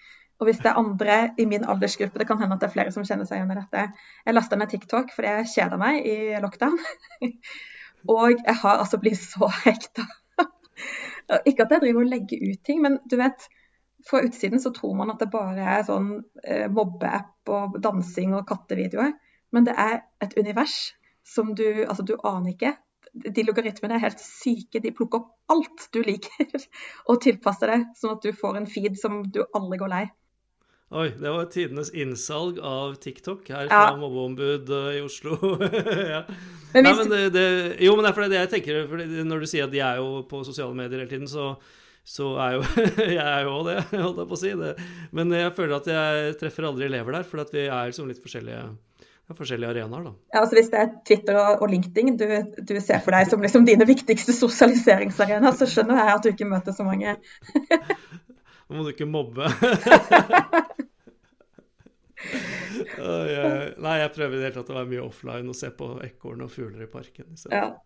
Og 0.40 0.48
hvis 0.48 0.62
det 0.64 0.70
er 0.70 0.78
andre 0.80 1.16
i 1.36 1.44
min 1.44 1.66
aldersgruppe, 1.68 2.16
det 2.16 2.24
kan 2.30 2.38
hende 2.40 2.56
at 2.56 2.62
det 2.62 2.70
er 2.70 2.72
flere 2.72 2.92
som 2.94 3.04
kjenner 3.04 3.28
seg 3.28 3.42
igjen 3.42 3.52
i 3.52 3.58
dette. 3.58 3.82
Jeg 4.24 4.36
lasta 4.36 4.56
ned 4.56 4.72
TikTok 4.72 5.12
fordi 5.12 5.34
jeg 5.34 5.50
kjeda 5.52 5.76
meg 5.80 6.06
i 6.08 6.16
lockdown. 6.40 6.78
og 8.14 8.38
jeg 8.38 8.56
har 8.62 8.80
altså 8.80 9.00
blitt 9.02 9.20
så 9.20 9.50
hekta. 9.66 10.06
Ikke 11.50 11.66
at 11.66 11.74
jeg 11.76 11.84
driver 11.84 12.06
og 12.06 12.08
legger 12.14 12.40
ut 12.40 12.62
ting, 12.64 12.80
men 12.80 12.96
du 13.04 13.18
vet 13.20 13.44
Fra 14.06 14.22
utsiden 14.24 14.62
så 14.62 14.72
tror 14.76 14.94
man 14.98 15.12
at 15.12 15.20
det 15.22 15.30
bare 15.32 15.64
er 15.78 15.82
sånn 15.86 16.12
eh, 16.44 16.68
mobbeapp 16.72 17.52
og 17.52 17.80
dansing 17.82 18.36
og 18.38 18.46
kattevideoer. 18.48 19.12
Men 19.54 19.66
det 19.66 19.74
er 19.78 20.00
et 20.22 20.36
univers 20.38 20.78
som 21.26 21.54
du 21.54 21.66
Altså, 21.86 22.06
du 22.06 22.16
aner 22.24 22.54
ikke. 22.54 22.74
De 23.10 23.42
logaritmene 23.42 23.98
er 23.98 24.04
helt 24.04 24.22
syke. 24.22 24.82
De 24.82 24.94
plukker 24.94 25.20
opp 25.20 25.34
alt 25.50 25.88
du 25.94 26.00
liker 26.06 26.46
og 27.10 27.20
tilpasser 27.24 27.74
det, 27.74 27.80
sånn 27.98 28.16
at 28.16 28.24
du 28.24 28.32
får 28.36 28.60
en 28.60 28.70
feed 28.70 28.98
som 29.00 29.22
du 29.34 29.42
aldri 29.56 29.80
går 29.82 29.90
lei. 29.92 30.06
Oi, 30.90 31.06
det 31.14 31.30
var 31.30 31.44
tidenes 31.46 31.92
innsalg 31.94 32.56
av 32.66 32.96
TikTok 32.98 33.44
her 33.52 33.68
fra 33.70 33.82
ja. 33.92 33.98
mobbeombud 33.98 34.72
uh, 34.74 34.88
i 34.96 35.02
Oslo. 35.04 35.36
ja. 36.14 36.24
men 36.72 36.82
Nei, 36.86 36.94
men 36.98 37.12
det, 37.12 37.20
det, 37.36 37.44
jo, 37.86 37.92
men 37.94 38.02
det 38.02 38.10
er 38.10 38.16
fordi 38.16 38.32
det 38.32 38.40
jeg 38.40 38.50
tenker 38.56 38.88
fordi 38.90 39.22
Når 39.26 39.44
du 39.44 39.46
sier 39.50 39.68
at 39.68 39.74
de 39.74 39.84
er 39.86 40.00
jo 40.02 40.24
på 40.26 40.42
sosiale 40.46 40.74
medier 40.74 41.04
hele 41.04 41.12
tiden, 41.12 41.30
så, 41.30 41.52
så 42.10 42.34
er 42.42 42.56
jo 42.56 42.62
jeg 43.18 43.24
er 43.24 43.46
jo 43.46 43.56
det, 43.66 43.78
holdt 44.04 44.22
jeg 44.22 44.30
på 44.30 44.36
å 44.36 44.42
si. 44.42 44.52
Det. 44.58 44.74
Men 45.16 45.34
jeg 45.36 45.56
føler 45.56 45.78
at 45.78 45.90
jeg 45.90 46.38
treffer 46.42 46.70
aldri 46.70 46.88
elever 46.90 47.20
der, 47.20 47.26
for 47.26 47.42
at 47.44 47.52
vi 47.54 47.66
er 47.68 47.90
liksom 47.90 48.10
litt 48.10 48.22
forskjellige 48.22 48.70
forskjellige 49.30 49.70
arenaer, 49.70 50.08
da. 50.08 50.10
Ja, 50.32 50.40
altså 50.40 50.56
Hvis 50.56 50.72
det 50.72 50.78
er 50.80 50.88
Twitter 51.06 51.36
og, 51.38 51.60
og 51.62 51.70
LinkedIn 51.70 52.16
du, 52.18 52.24
du, 52.66 52.72
ser 52.82 52.98
for 53.04 53.14
deg 53.14 53.28
som 53.30 53.44
liksom 53.44 53.62
dine 53.68 53.86
viktigste 53.86 54.34
sosialiseringsarenaer, 54.34 55.54
så 55.54 55.68
skjønner 55.70 56.00
jeg 56.00 56.14
at 56.16 56.24
du 56.24 56.30
ikke 56.32 56.48
møter 56.50 56.74
så 56.74 56.82
mange. 56.82 57.14
Nå 58.66 58.74
må 58.74 58.82
du 58.82 58.90
ikke 58.90 59.06
mobbe. 59.06 59.46
Nei, 62.98 63.94
jeg 64.02 64.12
prøver 64.16 64.34
i 64.34 64.40
det 64.40 64.48
hele 64.48 64.56
tatt 64.58 64.74
å 64.74 64.80
være 64.80 64.90
mye 64.96 65.06
offline 65.06 65.54
og 65.54 65.58
se 65.58 65.70
på 65.78 65.92
ekorn 66.08 66.42
og 66.46 66.50
fugler 66.50 66.82
i 66.86 66.90
parken. 66.90 67.30
Ja, 67.54 67.68
det 67.70 67.70
er 67.70 67.78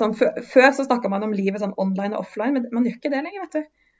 sånn, 0.00 0.14
Før 0.16 0.70
så 0.74 0.84
snakka 0.86 1.10
man 1.12 1.26
om 1.26 1.34
livet 1.36 1.62
sånn 1.62 1.76
online 1.76 2.16
og 2.16 2.26
offline, 2.26 2.56
men 2.56 2.68
man 2.72 2.86
gjør 2.86 2.98
ikke 2.98 3.14
det 3.14 3.22
lenger. 3.24 3.46
vet 3.46 3.56
du. 3.56 3.96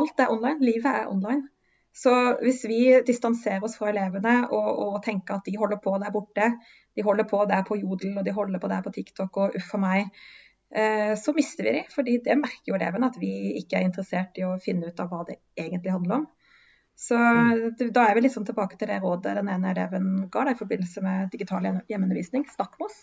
Alt 0.00 0.20
er 0.20 0.32
online. 0.32 0.60
Livet 0.64 0.90
er 0.90 1.10
online. 1.10 1.48
Så 1.92 2.12
hvis 2.40 2.62
vi 2.70 2.82
distanserer 3.06 3.64
oss 3.66 3.74
fra 3.76 3.90
elevene 3.90 4.44
og, 4.46 4.68
og, 4.78 5.00
tenker 5.02 5.40
at 5.40 5.48
de 5.48 5.56
holder 5.58 5.80
på 5.82 5.96
der 5.98 6.12
borte, 6.14 6.52
de 6.94 7.02
holder 7.02 7.26
på 7.26 7.40
der 7.50 7.64
på 7.66 7.80
Jodel 7.80 8.20
og 8.20 8.24
de 8.24 8.34
holder 8.36 8.62
på 8.62 8.70
der 8.70 8.84
på 8.84 8.92
TikTok 8.94 9.40
og 9.42 9.56
uff 9.58 9.74
a 9.74 9.80
meg, 9.82 10.12
Eh, 10.74 11.16
så 11.16 11.32
mister 11.32 11.64
vi 11.64 11.70
de, 11.70 11.84
fordi 11.94 12.18
det 12.24 12.36
merker 12.38 12.70
jo 12.70 12.76
elevene 12.76 13.08
at 13.10 13.16
vi 13.18 13.30
ikke 13.58 13.80
er 13.80 13.88
interessert 13.88 14.38
i 14.38 14.44
å 14.46 14.58
finne 14.62 14.90
ut 14.90 15.02
av 15.02 15.10
hva 15.10 15.24
det 15.26 15.40
egentlig 15.58 15.94
handler 15.94 16.20
om. 16.20 16.28
Så 17.00 17.16
mm. 17.16 17.90
da 17.96 18.04
er 18.06 18.14
vi 18.14 18.26
liksom 18.26 18.44
tilbake 18.46 18.76
til 18.78 18.90
det 18.90 19.00
rådet 19.02 19.38
den 19.38 19.48
ene 19.50 19.72
eleven 19.72 20.10
ga 20.30 20.44
deg 20.46 20.54
i 20.54 20.60
forbindelse 20.60 21.02
med 21.02 21.30
digital 21.32 21.66
hjemmeundervisning. 21.66 22.44
Snakk 22.52 22.76
med 22.78 22.90
oss. 22.90 23.00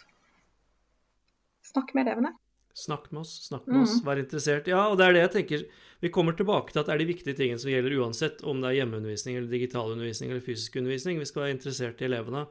Snakk 1.68 1.94
med 1.98 2.08
elevene. 2.08 2.34
Snakk 2.78 3.08
med 3.10 3.24
oss, 3.24 3.34
snakk 3.48 3.66
med 3.66 3.80
mm. 3.80 3.84
oss, 3.84 3.94
vær 4.06 4.20
interessert. 4.22 4.68
Ja, 4.70 4.84
og 4.92 5.00
det 5.00 5.08
er 5.08 5.16
det 5.16 5.22
jeg 5.24 5.34
tenker. 5.34 5.62
Vi 6.06 6.12
kommer 6.14 6.36
tilbake 6.38 6.70
til 6.70 6.84
at 6.84 6.90
det 6.90 6.94
er 6.94 7.02
de 7.02 7.08
viktige 7.10 7.38
tingene 7.40 7.62
som 7.62 7.72
gjelder 7.72 7.96
uansett 7.98 8.44
om 8.46 8.60
det 8.62 8.70
er 8.70 8.76
hjemmeundervisning 8.84 9.40
eller 9.40 9.50
digital 9.50 9.96
undervisning 9.96 10.30
eller 10.30 10.46
fysisk 10.46 10.78
undervisning. 10.78 11.18
Vi 11.18 11.26
skal 11.26 11.48
være 11.48 11.56
interessert 11.56 12.04
i 12.04 12.06
elevene, 12.06 12.44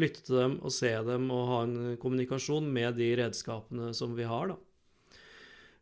lytte 0.00 0.24
til 0.24 0.38
dem 0.40 0.56
og 0.64 0.72
se 0.72 0.94
dem 1.10 1.28
og 1.34 1.50
ha 1.50 1.58
en 1.66 1.76
kommunikasjon 2.00 2.70
med 2.72 2.96
de 2.96 3.10
redskapene 3.20 3.92
som 3.96 4.16
vi 4.16 4.24
har, 4.30 4.54
da. 4.54 4.56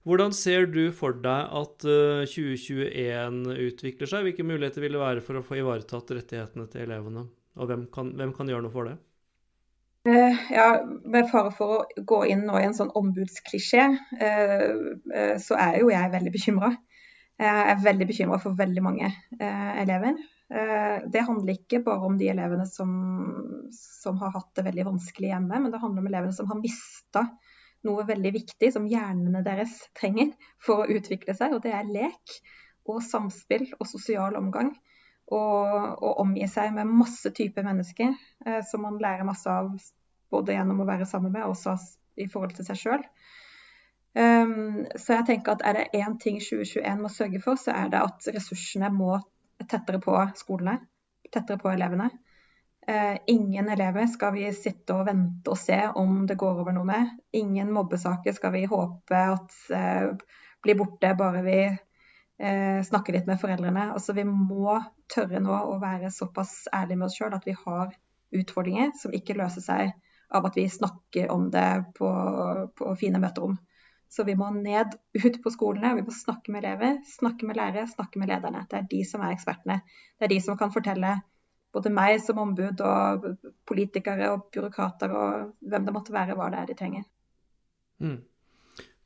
Hvordan 0.05 0.35
ser 0.37 0.67
du 0.69 0.91
for 0.93 1.17
deg 1.17 1.55
at 1.63 1.87
2021 1.87 2.91
eh, 2.91 3.63
utvikler 3.71 4.11
seg? 4.11 4.27
Hvilke 4.27 4.45
muligheter 4.45 4.85
vil 4.85 4.99
det 4.99 5.01
være 5.01 5.23
for 5.25 5.39
å 5.39 5.47
få 5.47 5.63
ivaretatt 5.63 6.11
rettighetene 6.19 6.67
til 6.73 6.85
elevene? 6.85 7.25
Og 7.57 7.71
hvem 7.71 7.87
kan, 7.95 8.11
hvem 8.19 8.35
kan 8.37 8.51
gjøre 8.51 8.67
noe 8.67 8.75
for 8.75 8.91
det? 8.91 8.99
Eh, 10.09 10.37
ja, 10.51 10.85
Med 11.05 11.31
fare 11.31 11.51
for 11.57 11.79
å 11.79 12.03
gå 12.05 12.19
inn 12.29 12.43
nå 12.45 12.59
i 12.61 12.67
en 12.67 12.77
sånn 12.77 12.93
ombudsklisjé, 12.99 13.85
eh, 14.21 14.65
eh, 15.17 15.37
så 15.41 15.57
er 15.57 15.79
jo 15.81 15.89
jeg 15.93 16.13
veldig 16.13 16.33
bekymra. 16.35 16.75
Jeg 17.41 17.71
er 17.73 17.81
veldig 17.83 18.07
bekymra 18.07 18.37
for 18.39 18.55
veldig 18.55 18.83
mange 18.85 19.09
elever. 19.41 20.15
Det 21.11 21.23
handler 21.27 21.57
ikke 21.57 21.81
bare 21.83 22.07
om 22.07 22.15
de 22.15 22.29
elevene 22.31 22.63
som, 22.71 22.93
som, 23.75 24.21
har 24.21 24.31
hatt 24.37 24.53
det 24.55 24.63
veldig 24.69 24.85
vanskelig 24.87 25.33
hjemme, 25.33 25.59
men 25.65 25.73
det 25.73 25.81
handler 25.83 26.05
om 26.05 26.13
elevene 26.13 26.37
som 26.37 26.47
har 26.47 26.61
mista 26.61 27.25
noe 27.89 28.07
veldig 28.07 28.33
viktig 28.37 28.71
som 28.77 28.87
hjernene 28.87 29.43
deres 29.43 29.75
trenger 29.99 30.31
for 30.63 30.85
å 30.85 30.95
utvikle 30.95 31.35
seg, 31.35 31.57
og 31.57 31.65
det 31.67 31.75
er 31.75 31.91
lek 31.91 32.39
og 32.87 33.03
samspill 33.03 33.67
og 33.81 33.91
sosial 33.91 34.39
omgang. 34.39 34.71
Og, 35.33 36.03
og 36.05 36.19
omgi 36.21 36.45
seg 36.53 36.75
med 36.77 36.91
masse 36.91 37.31
typer 37.33 37.65
mennesker 37.65 38.11
eh, 38.45 38.59
som 38.69 38.83
man 38.85 38.99
lærer 39.01 39.25
masse 39.25 39.49
av 39.49 39.71
både 40.35 40.57
gjennom 40.57 40.83
å 40.83 40.89
være 40.89 41.07
sammen 41.09 41.33
med 41.33 41.47
og 41.47 41.55
også 41.55 41.79
i 42.21 42.27
forhold 42.31 42.57
til 42.57 42.67
seg 42.67 42.81
sjøl. 42.81 43.07
Um, 44.15 44.23
ehm, 44.23 44.83
så 45.01 45.19
jeg 45.19 45.27
tenker 45.31 45.57
at 45.57 45.65
er 45.67 45.79
det 45.79 46.03
én 46.03 46.19
ting 46.23 46.37
2021 46.43 47.01
må 47.03 47.11
sørge 47.11 47.41
for, 47.43 47.59
så 47.59 47.75
er 47.75 47.89
det 47.91 48.03
at 48.05 48.29
ressursene 48.37 48.91
må 48.95 49.17
tettere 49.65 49.99
på 50.03 50.15
skolene, 50.39 50.79
tettere 51.33 51.59
på 51.63 51.73
elevene. 51.73 52.11
Uh, 52.85 53.17
ingen 53.33 53.71
elever 53.73 54.07
skal 54.13 54.35
vi 54.35 54.45
sitte 54.53 54.93
og 54.93 55.07
vente 55.09 55.51
og 55.51 55.57
se 55.57 55.79
om 55.97 56.27
det 56.29 56.37
går 56.39 56.61
over 56.63 56.77
noe 56.77 56.87
med. 56.87 57.15
Ingen 57.33 57.73
mobbesaker 57.73 58.37
skal 58.37 58.53
vi 58.55 58.67
håpe 58.69 59.23
at 59.33 59.57
uh, 59.73 60.13
blir 60.65 60.79
borte 60.79 61.15
bare 61.17 61.43
vi 61.47 61.59
snakke 62.35 63.13
litt 63.15 63.29
med 63.31 63.39
foreldrene. 63.39 63.93
Altså, 63.95 64.13
vi 64.17 64.25
må 64.27 64.75
tørre 65.13 65.39
nå 65.41 65.55
å 65.55 65.77
være 65.83 66.11
såpass 66.11 66.65
ærlige 66.75 66.99
med 66.99 67.07
oss 67.07 67.19
sjøl 67.19 67.37
at 67.37 67.47
vi 67.47 67.55
har 67.55 67.93
utfordringer 68.35 68.91
som 68.99 69.15
ikke 69.15 69.37
løser 69.39 69.63
seg 69.63 69.93
av 70.35 70.49
at 70.49 70.57
vi 70.59 70.65
snakker 70.69 71.31
om 71.31 71.47
det 71.55 71.69
på, 71.95 72.11
på 72.75 72.95
fine 72.99 73.21
møterom. 73.23 73.55
Så 74.11 74.25
vi 74.27 74.37
må 74.39 74.51
ned 74.55 74.95
ut 75.15 75.39
på 75.43 75.51
skolene, 75.51 75.95
vi 75.99 76.05
må 76.07 76.15
snakke 76.15 76.53
med 76.55 76.65
elever, 76.65 76.99
snakke 77.09 77.47
med 77.49 77.59
lærere, 77.59 77.87
snakke 77.91 78.21
med 78.23 78.31
lederne. 78.31 78.65
Det 78.71 78.79
er 78.79 78.91
de 78.91 79.01
som 79.09 79.25
er 79.25 79.35
ekspertene. 79.35 79.81
Det 80.19 80.27
er 80.27 80.35
de 80.35 80.41
som 80.45 80.59
kan 80.59 80.75
fortelle 80.75 81.17
både 81.75 81.91
meg 81.91 82.21
som 82.23 82.39
ombud 82.39 82.83
og 82.87 83.27
politikere 83.67 84.31
og 84.31 84.47
byråkrater 84.55 85.15
og 85.19 85.49
hvem 85.67 85.89
det 85.89 85.95
måtte 85.97 86.15
være, 86.15 86.37
hva 86.39 86.47
det 86.53 86.61
er 86.61 86.71
de 86.71 86.79
trenger. 86.79 87.09
Mm. 87.99 88.21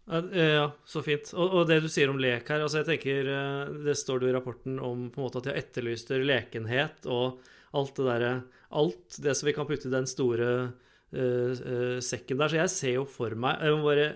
Ja, 0.09 0.71
så 0.89 1.03
fint. 1.05 1.31
Og, 1.37 1.53
og, 1.53 1.67
det 1.69 1.83
du 1.85 1.89
sier 1.93 2.09
om 2.09 2.21
lek 2.21 2.49
her, 2.49 2.63
altså 2.65 2.81
jeg 2.81 2.89
tenker 2.89 3.29
eh, 3.29 3.73
Det 3.85 3.97
står 3.99 4.23
det 4.23 4.31
i 4.31 4.37
rapporten 4.39 4.79
om 4.81 5.09
på 5.13 5.21
en 5.21 5.27
måte 5.27 5.43
at 5.43 5.51
de 5.51 5.57
etterlyster 5.61 6.25
lekenhet 6.25 7.09
og 7.13 7.43
alt 7.77 7.99
det 7.99 8.07
derre 8.07 8.31
Alt 8.79 9.19
det 9.25 9.35
som 9.37 9.49
vi 9.49 9.55
kan 9.57 9.69
putte 9.69 9.89
i 9.89 9.93
den 9.93 10.09
store 10.09 10.49
uh, 11.17 11.53
uh, 11.53 11.99
sekken 12.05 12.41
der. 12.41 12.51
Så 12.53 12.59
jeg 12.59 12.73
ser 12.73 12.95
jo 12.99 13.05
for 13.09 13.33
meg 13.33 13.63
Jeg 13.65 13.77
må 13.77 13.87
bare 13.87 14.09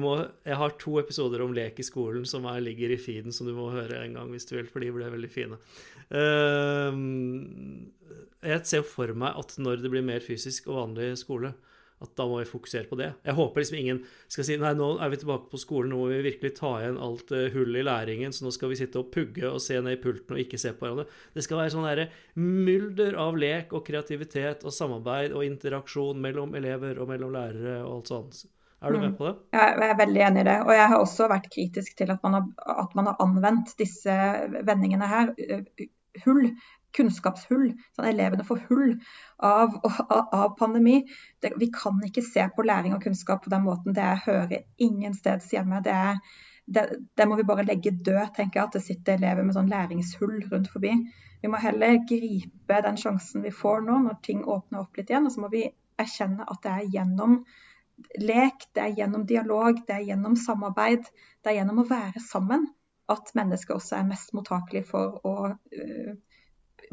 må, 0.00 0.14
jeg 0.44 0.56
har 0.58 0.72
to 0.80 0.96
episoder 1.00 1.44
om 1.44 1.52
lek 1.56 1.78
i 1.80 1.86
skolen 1.86 2.24
som 2.28 2.44
er, 2.50 2.58
ligger 2.64 2.92
i 2.92 2.98
feeden, 3.00 3.32
som 3.32 3.46
du 3.46 3.54
må 3.56 3.68
høre 3.72 4.02
en 4.02 4.16
gang 4.18 4.32
hvis 4.32 4.48
du 4.48 4.56
vil, 4.56 4.66
for 4.68 4.84
de 4.84 4.90
ble 4.92 5.08
veldig 5.12 5.30
fine. 5.32 5.56
Uh, 6.12 6.92
jeg 8.44 8.64
ser 8.68 8.84
for 8.88 9.12
meg 9.16 9.38
at 9.38 9.54
når 9.60 9.84
det 9.84 9.92
blir 9.92 10.04
mer 10.04 10.24
fysisk 10.24 10.68
og 10.68 10.80
vanlig 10.80 11.12
skole, 11.20 11.54
at 12.02 12.12
da 12.18 12.26
må 12.30 12.38
vi 12.38 12.48
fokusere 12.48 12.86
på 12.90 12.98
det. 13.00 13.08
Jeg 13.26 13.34
håper 13.38 13.62
liksom 13.62 13.78
ingen 13.78 14.02
skal 14.30 14.46
si 14.46 14.58
nei, 14.60 14.74
nå 14.78 14.90
er 15.02 15.12
vi 15.12 15.20
tilbake 15.22 15.50
på 15.50 15.60
skolen, 15.60 15.90
nå 15.92 16.02
må 16.02 16.10
vi 16.12 16.20
virkelig 16.28 16.54
ta 16.58 16.74
igjen 16.80 17.00
alt 17.02 17.32
hullet 17.32 17.56
hull 17.56 17.80
i 17.80 17.86
læringen, 17.86 18.34
så 18.34 18.46
nå 18.46 18.52
skal 18.54 18.72
vi 18.72 18.78
sitte 18.80 19.00
og 19.02 19.10
pugge 19.14 19.48
og 19.50 19.62
se 19.62 19.80
ned 19.80 19.98
i 19.98 20.02
pulten 20.02 20.36
og 20.36 20.42
ikke 20.42 20.60
se 20.60 20.74
på 20.76 20.86
hverandre. 20.86 21.08
Det 21.34 21.44
skal 21.46 21.62
være 21.62 21.74
sånn 21.74 21.88
derre 21.88 22.10
mylder 22.38 23.18
av 23.18 23.40
lek 23.40 23.74
og 23.74 23.84
kreativitet 23.86 24.62
og 24.66 24.74
samarbeid 24.74 25.34
og 25.34 25.46
interaksjon 25.46 26.22
mellom 26.22 26.54
elever 26.58 27.02
og 27.02 27.10
mellom 27.10 27.34
lærere 27.34 27.80
og 27.82 27.98
alt 27.98 28.14
sånt. 28.14 28.46
Er 28.78 28.94
du 28.94 29.00
med 29.02 29.16
på 29.18 29.26
det? 29.26 29.34
Ja, 29.56 29.64
jeg 29.74 29.90
er 29.90 29.98
veldig 29.98 30.20
enig 30.22 30.42
i 30.44 30.46
det. 30.46 30.58
Og 30.62 30.68
jeg 30.76 30.90
har 30.92 31.00
også 31.02 31.26
vært 31.32 31.48
kritisk 31.50 31.96
til 31.98 32.12
at 32.14 32.22
man 32.22 32.36
har, 32.38 32.44
at 32.84 32.92
man 32.94 33.08
har 33.10 33.22
anvendt 33.24 33.72
disse 33.80 34.14
vendingene 34.68 35.08
her. 35.10 35.32
Hull 36.24 36.44
kunnskapshull. 36.96 37.70
Sånn, 37.96 38.08
elevene 38.10 38.46
får 38.46 38.64
hull 38.68 38.92
av, 39.44 39.76
av, 39.84 40.50
pandemi. 40.58 41.02
Det, 41.42 41.52
vi 41.60 41.70
kan 41.74 42.00
ikke 42.04 42.24
se 42.24 42.46
på 42.54 42.66
læring 42.66 42.96
og 42.96 43.04
kunnskap 43.04 43.44
på 43.44 43.52
den 43.52 43.64
måten. 43.66 43.96
Det 43.96 44.08
hører 44.26 44.64
ingen 44.84 45.16
steds 45.16 45.50
hjemme. 45.52 45.82
Det, 45.84 45.98
det, 46.66 46.86
det, 47.16 47.28
må 47.28 47.38
vi 47.38 47.46
bare 47.48 47.66
legge 47.68 47.94
død, 47.94 48.34
tenker 48.36 48.60
jeg. 48.60 48.66
At 48.66 48.78
det 48.78 48.84
sitter 48.86 49.18
elever 49.18 49.46
med 49.46 49.56
sånn 49.58 49.72
læringshull 49.72 50.40
rundt 50.48 50.72
forbi. 50.72 50.94
Vi 51.42 51.50
må 51.50 51.60
heller 51.62 52.00
gripe 52.08 52.82
den 52.84 52.98
sjansen 52.98 53.44
vi 53.46 53.54
får 53.54 53.84
nå, 53.86 54.00
når 54.08 54.20
ting 54.26 54.42
åpner 54.44 54.82
opp 54.84 54.98
litt 54.98 55.12
igjen. 55.12 55.28
Og 55.28 55.34
så 55.34 55.44
må 55.44 55.52
vi 55.54 55.68
erkjenne 55.98 56.46
at 56.46 56.62
det 56.64 56.74
er 56.74 56.92
gjennom 56.98 57.40
lek, 58.22 58.68
det 58.74 58.82
er 58.82 58.98
gjennom 59.00 59.24
dialog, 59.26 59.80
det 59.86 59.96
er 59.96 60.04
gjennom 60.12 60.36
samarbeid, 60.38 61.06
det 61.42 61.50
er 61.50 61.60
gjennom 61.60 61.80
å 61.82 61.88
være 61.88 62.22
sammen 62.22 62.68
at 63.08 63.32
mennesker 63.34 63.78
også 63.78 63.98
er 63.98 64.08
mest 64.08 64.34
mottakelig 64.36 64.84
for 64.90 65.16
å 65.26 65.34
uh, 65.48 66.12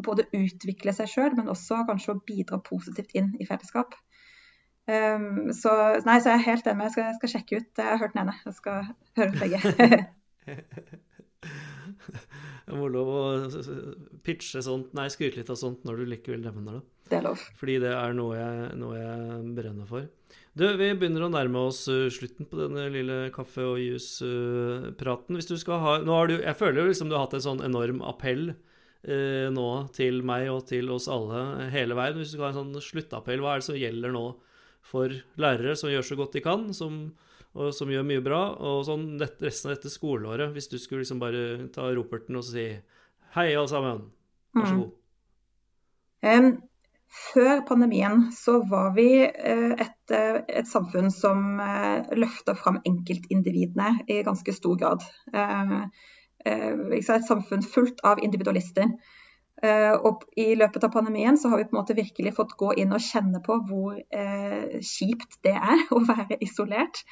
både 0.03 0.27
utvikle 0.35 0.93
seg 0.95 1.07
sjøl, 1.11 1.35
men 1.37 1.51
også 1.51 1.83
kanskje 1.87 2.15
å 2.15 2.21
bidra 2.27 2.59
positivt 2.63 3.15
inn 3.17 3.33
i 3.39 3.47
fellesskap. 3.47 3.95
Um, 4.85 5.53
så, 5.55 5.71
nei, 6.05 6.19
så 6.21 6.29
jeg 6.33 6.39
er 6.39 6.49
helt 6.49 6.67
enig. 6.69 6.83
Jeg 6.87 6.93
skal, 6.95 7.05
jeg 7.07 7.17
skal 7.19 7.31
sjekke 7.33 7.53
ut. 7.61 7.71
Jeg 7.79 7.89
har 7.89 8.01
hørt 8.01 8.13
den 8.13 8.23
ene. 8.25 8.35
Jeg 8.45 8.55
skal 8.59 8.77
høre 9.17 9.29
ut 9.31 9.41
begge. 9.41 9.59
jeg 12.67 12.75
må 12.77 12.85
lov 12.93 13.07
å 13.09 13.21
pitche 14.25 14.59
sånt, 14.65 14.89
nei, 14.97 15.07
skryte 15.13 15.37
litt 15.41 15.53
av 15.53 15.59
sånt 15.59 15.81
når 15.87 15.93
du 16.01 16.03
likevel 16.11 16.41
nevner 16.45 16.71
det. 16.77 16.83
Det 17.09 17.15
er 17.19 17.25
lov. 17.25 17.39
Fordi 17.59 17.75
det 17.83 17.93
er 17.93 18.11
noe 18.17 18.33
jeg, 18.37 18.53
noe 18.81 18.95
jeg 18.97 19.19
brenner 19.57 19.87
for. 19.89 20.03
Du, 20.55 20.63
vi 20.79 20.87
begynner 20.95 21.25
å 21.25 21.33
nærme 21.33 21.59
oss 21.67 21.81
slutten 22.15 22.45
på 22.49 22.55
denne 22.59 22.83
lille 22.93 23.17
kaffe- 23.35 23.65
og 23.65 23.77
juspraten. 23.81 25.35
Hvis 25.37 25.49
du 25.49 25.57
skal 25.59 25.81
ha 25.83 25.91
Nå 26.01 26.11
har 26.15 26.31
du 26.31 26.35
Jeg 26.37 26.57
føler 26.57 26.81
jo 26.81 26.89
liksom 26.89 27.09
du 27.11 27.15
har 27.17 27.25
hatt 27.27 27.35
en 27.37 27.43
sånn 27.43 27.65
enorm 27.65 27.99
appell 28.07 28.53
eh, 29.07 29.47
nå 29.53 29.69
til 29.95 30.21
meg 30.27 30.49
og 30.53 30.65
til 30.69 30.89
oss 30.93 31.07
alle 31.11 31.69
hele 31.73 31.97
veien. 31.97 32.17
Hvis 32.19 32.33
du 32.33 32.37
skal 32.37 32.49
ha 32.49 32.53
en 32.53 32.59
sånn 32.61 32.83
sluttappell, 32.83 33.43
hva 33.43 33.55
er 33.55 33.63
det 33.63 33.69
som 33.69 33.79
gjelder 33.79 34.13
nå 34.15 34.25
for 34.85 35.13
lærere 35.41 35.77
som 35.79 35.89
gjør 35.91 36.05
så 36.05 36.17
godt 36.19 36.37
de 36.37 36.43
kan, 36.45 36.67
som, 36.77 36.99
og 37.57 37.73
som 37.75 37.89
gjør 37.91 38.05
mye 38.07 38.23
bra, 38.25 38.41
og 38.59 38.83
sånn 38.87 39.15
resten 39.21 39.71
av 39.71 39.77
dette 39.77 39.93
skoleåret, 39.93 40.53
hvis 40.53 40.69
du 40.71 40.77
skulle 40.81 41.05
liksom 41.05 41.21
bare 41.23 41.71
ta 41.73 41.89
roperten 41.95 42.37
og 42.39 42.45
si 42.45 42.67
hei, 43.35 43.49
alle 43.49 43.67
sammen, 43.71 44.05
vær 44.55 44.69
så 44.69 44.75
mm. 44.75 44.79
god. 44.83 44.93
Mm. 46.25 46.45
Um, 46.45 46.49
før 47.15 47.61
pandemien 47.67 48.25
så 48.35 48.59
var 48.67 48.93
vi 48.95 49.09
uh, 49.23 49.73
et, 49.73 49.99
uh, 50.11 50.41
et, 50.47 50.67
samfunn 50.67 51.11
som 51.13 51.59
eh, 51.63 52.09
løfta 52.17 52.55
fram 52.59 52.81
enkeltindividene 52.83 54.05
i 54.11 54.21
ganske 54.25 54.55
stor 54.55 54.75
grad. 54.81 55.05
Eh, 56.45 56.73
et 56.93 57.27
samfunn 57.27 57.63
fullt 57.65 58.03
av 58.05 58.21
individualister. 58.23 58.91
Eh, 59.63 59.93
og 59.95 60.25
I 60.37 60.51
løpet 60.59 60.83
av 60.85 60.93
pandemien 60.93 61.39
så 61.39 61.49
har 61.49 61.61
vi 61.61 61.67
på 61.69 61.73
en 61.75 61.79
måte 61.79 61.97
virkelig 61.97 62.35
fått 62.37 62.57
gå 62.59 62.73
inn 62.81 62.93
og 62.93 63.01
kjenne 63.01 63.41
på 63.45 63.57
hvor 63.69 63.95
eh, 63.97 64.75
kjipt 64.83 65.39
det 65.47 65.55
er 65.55 65.85
å 65.95 66.03
være 66.05 66.39
isolert. 66.45 67.05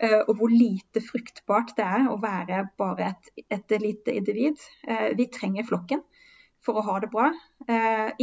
Og 0.00 0.30
hvor 0.38 0.48
lite 0.48 1.02
fruktbart 1.04 1.74
det 1.76 1.84
er 1.84 2.06
å 2.08 2.14
være 2.22 2.62
bare 2.80 3.10
et, 3.10 3.26
et 3.52 3.74
lite 3.82 4.14
individ. 4.16 4.56
Vi 5.18 5.26
trenger 5.28 5.66
flokken 5.68 6.00
for 6.64 6.80
å 6.80 6.84
ha 6.86 6.94
det 7.02 7.10
bra. 7.12 7.26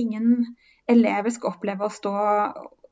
Ingen 0.01 0.55
elever 0.89 1.35
skal 1.35 1.53
oppleve 1.53 1.85
å 1.85 1.93
stå 1.93 2.15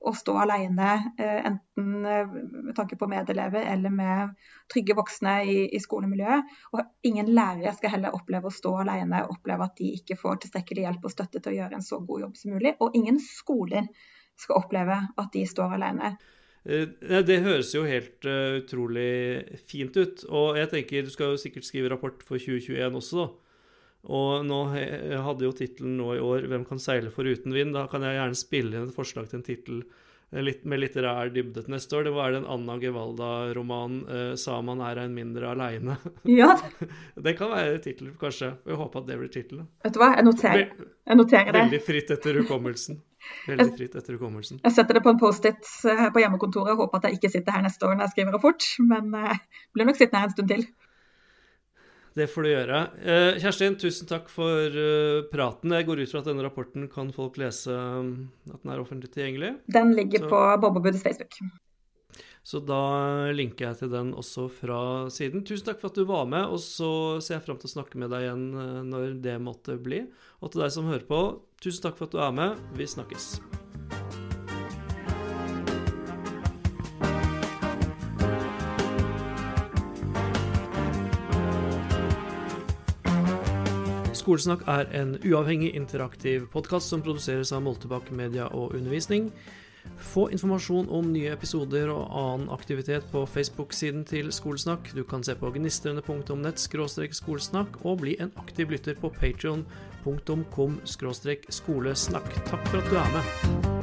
å 0.06 0.14
stå 0.14 0.36
alene, 0.44 0.90
eh, 1.18 1.40
enten 1.50 2.06
eh, 2.06 2.34
med 2.68 2.76
tanke 2.78 2.98
på 3.00 3.08
medelever 3.10 3.66
eller 3.72 3.94
med 3.94 4.36
trygge 4.72 4.96
voksne 4.98 5.34
i, 5.50 5.56
i, 5.76 5.82
skolemiljøet. 5.82 6.52
Og 6.74 7.10
ingen 7.10 7.32
lærere 7.34 7.74
skal 7.78 7.96
heller 7.96 8.18
oppleve 8.18 8.50
å 8.50 8.54
stå 8.54 8.76
alene 8.84 9.24
og 9.26 9.38
oppleve 9.40 9.66
at 9.66 9.78
de 9.82 9.92
ikke 9.98 10.20
får 10.20 10.44
tilstrekkelig 10.44 10.86
hjelp 10.86 11.08
og 11.08 11.16
støtte 11.16 11.42
til 11.42 11.56
å 11.56 11.58
gjøre 11.60 11.80
en 11.80 11.88
så 11.88 12.00
god 12.06 12.28
jobb 12.28 12.38
som 12.40 12.56
mulig. 12.56 12.76
Og 12.86 12.98
ingen 13.00 13.20
skoler 13.24 13.90
skal 14.38 14.62
oppleve 14.62 15.00
at 15.16 15.32
de 15.34 15.46
står 15.50 15.78
alene. 15.80 16.16
Eh, 16.66 16.86
det 17.26 17.42
høres 17.46 17.74
jo 17.74 17.86
helt 17.88 18.30
utrolig 18.30 19.58
fint 19.70 19.98
ut. 19.98 20.28
Og 20.30 20.62
jeg 20.62 20.74
tenker, 20.76 21.08
du 21.10 21.14
skal 21.14 21.34
jo 21.34 21.42
sikkert 21.42 21.68
skrive 21.68 21.94
rapport 21.94 22.22
for 22.28 22.38
2021 22.38 23.02
også, 23.02 23.26
da. 23.26 23.45
Og 24.06 24.46
nå 24.46 24.60
hadde 24.70 25.48
jo 25.48 25.54
tittelen 25.56 25.96
nå 25.98 26.16
i 26.16 26.22
år 26.22 26.46
'Hvem 26.46 26.66
kan 26.68 26.80
seile 26.80 27.10
for 27.12 27.26
uten 27.26 27.54
vind'? 27.54 27.74
Da 27.74 27.88
kan 27.88 28.04
jeg 28.06 28.20
gjerne 28.20 28.38
spille 28.38 28.76
inn 28.76 28.90
et 28.90 28.96
forslag 28.96 29.30
til 29.30 29.40
en 29.40 29.48
tittel 29.48 29.80
Eh, 30.36 30.54
med 30.64 30.82
litterær 30.82 31.30
dybde 31.34 31.64
til 31.64 31.74
neste 31.74 31.96
år. 31.98 32.08
Det 32.08 32.14
var 32.16 32.34
den 32.34 32.46
Anna 32.50 32.76
Gevalda-romanen 32.82 34.00
uh, 34.10 34.36
'Saman 34.36 34.82
er 34.82 35.04
ein 35.04 35.14
mindre 35.14 35.52
aleine'. 35.54 35.98
Ja. 36.40 36.58
det 37.16 37.38
kan 37.38 37.52
være 37.52 37.78
tittel, 37.80 38.12
kanskje. 38.20 38.56
Jeg 38.66 38.76
håper 38.76 39.00
at 39.00 39.08
det 39.08 39.18
blir 39.20 39.32
tittelen. 39.32 39.68
Vet 39.84 39.94
du 39.94 40.00
hva, 40.02 40.16
jeg 40.18 40.26
noterer, 40.26 40.72
jeg 41.08 41.18
noterer 41.18 41.52
det. 41.52 41.62
Veldig 41.62 41.82
fritt 41.86 42.12
etter 42.12 42.42
hukommelsen. 42.42 43.02
Veldig 43.48 43.72
fritt 43.78 43.96
etter 43.96 44.18
hukommelsen. 44.18 44.60
Jeg 44.64 44.76
setter 44.76 44.98
det 44.98 45.04
på 45.06 45.14
en 45.14 45.22
Post-It 45.22 45.70
her 45.86 46.12
på 46.14 46.22
hjemmekontoret 46.22 46.74
og 46.74 46.86
håper 46.86 47.00
at 47.00 47.08
jeg 47.10 47.20
ikke 47.20 47.32
sitter 47.38 47.56
her 47.56 47.64
neste 47.66 47.88
år 47.88 47.96
når 47.96 48.08
jeg 48.08 48.16
skriver 48.16 48.36
rapport, 48.38 48.68
men 48.92 49.14
jeg 49.22 49.40
uh, 49.40 49.64
blir 49.74 49.90
nok 49.90 50.02
sittende 50.02 50.24
her 50.24 50.32
en 50.32 50.36
stund 50.36 50.52
til. 50.52 50.68
Det 52.16 52.30
får 52.32 52.46
du 52.46 52.50
gjøre. 52.50 52.78
Eh, 53.04 53.38
Kjerstin, 53.44 53.76
tusen 53.76 54.08
takk 54.08 54.30
for 54.32 54.72
uh, 54.72 55.26
praten. 55.28 55.74
Jeg 55.76 55.88
går 55.90 56.00
ut 56.00 56.14
fra 56.14 56.22
at 56.22 56.30
denne 56.30 56.46
rapporten 56.46 56.88
kan 56.92 57.12
folk 57.16 57.36
lese 57.42 57.76
um, 57.76 58.30
at 58.48 58.62
den 58.62 58.72
er 58.72 58.80
offentlig 58.80 59.12
tilgjengelig. 59.12 59.52
Den 59.76 59.92
ligger 59.98 60.24
så, 60.24 60.30
på 60.32 60.42
Bobbobudets 60.64 61.04
Facebook. 61.04 61.36
Så 62.46 62.62
da 62.64 62.80
linker 63.36 63.68
jeg 63.68 63.82
til 63.82 63.92
den 63.92 64.14
også 64.16 64.48
fra 64.62 64.80
siden. 65.12 65.44
Tusen 65.44 65.68
takk 65.68 65.84
for 65.84 65.92
at 65.92 66.00
du 66.00 66.08
var 66.08 66.24
med, 66.32 66.48
og 66.48 66.62
så 66.64 67.20
ser 67.20 67.42
jeg 67.42 67.48
fram 67.50 67.60
til 67.60 67.68
å 67.68 67.76
snakke 67.76 68.00
med 68.00 68.14
deg 68.16 68.30
igjen 68.30 68.48
uh, 68.56 68.82
når 68.88 69.20
det 69.26 69.36
måtte 69.44 69.76
bli. 69.76 70.06
Og 70.40 70.56
til 70.56 70.64
deg 70.64 70.72
som 70.72 70.88
hører 70.88 71.08
på, 71.12 71.24
tusen 71.60 71.84
takk 71.84 72.00
for 72.00 72.08
at 72.08 72.16
du 72.16 72.24
er 72.24 72.36
med. 72.40 72.64
Vi 72.80 72.88
snakkes. 72.96 73.34
Skolesnakk 84.26 84.64
er 84.66 84.88
en 84.98 85.12
uavhengig, 85.22 85.76
interaktiv 85.78 86.48
podkast 86.50 86.90
som 86.90 87.04
produseres 87.06 87.52
av 87.54 87.62
Moltebakk 87.62 88.08
Media 88.10 88.48
og 88.58 88.74
Undervisning. 88.74 89.28
Få 90.02 90.24
informasjon 90.34 90.90
om 90.90 91.12
nye 91.14 91.30
episoder 91.36 91.92
og 91.94 92.08
annen 92.10 92.50
aktivitet 92.50 93.06
på 93.12 93.22
Facebook-siden 93.30 94.02
til 94.10 94.34
Skolesnakk. 94.34 94.90
Du 94.98 95.04
kan 95.06 95.22
se 95.22 95.38
på 95.38 95.54
gnistrende.nett 95.54 96.58
skolesnakk 96.58 97.78
og 97.86 98.02
bli 98.02 98.18
en 98.18 98.34
aktiv 98.42 98.74
lytter 98.74 98.98
på 98.98 99.14
patreon.com 99.14 100.82
skolesnakk. 100.90 102.36
Takk 102.50 102.68
for 102.74 102.82
at 102.82 102.90
du 102.90 102.98
er 102.98 103.18
med. 103.20 103.75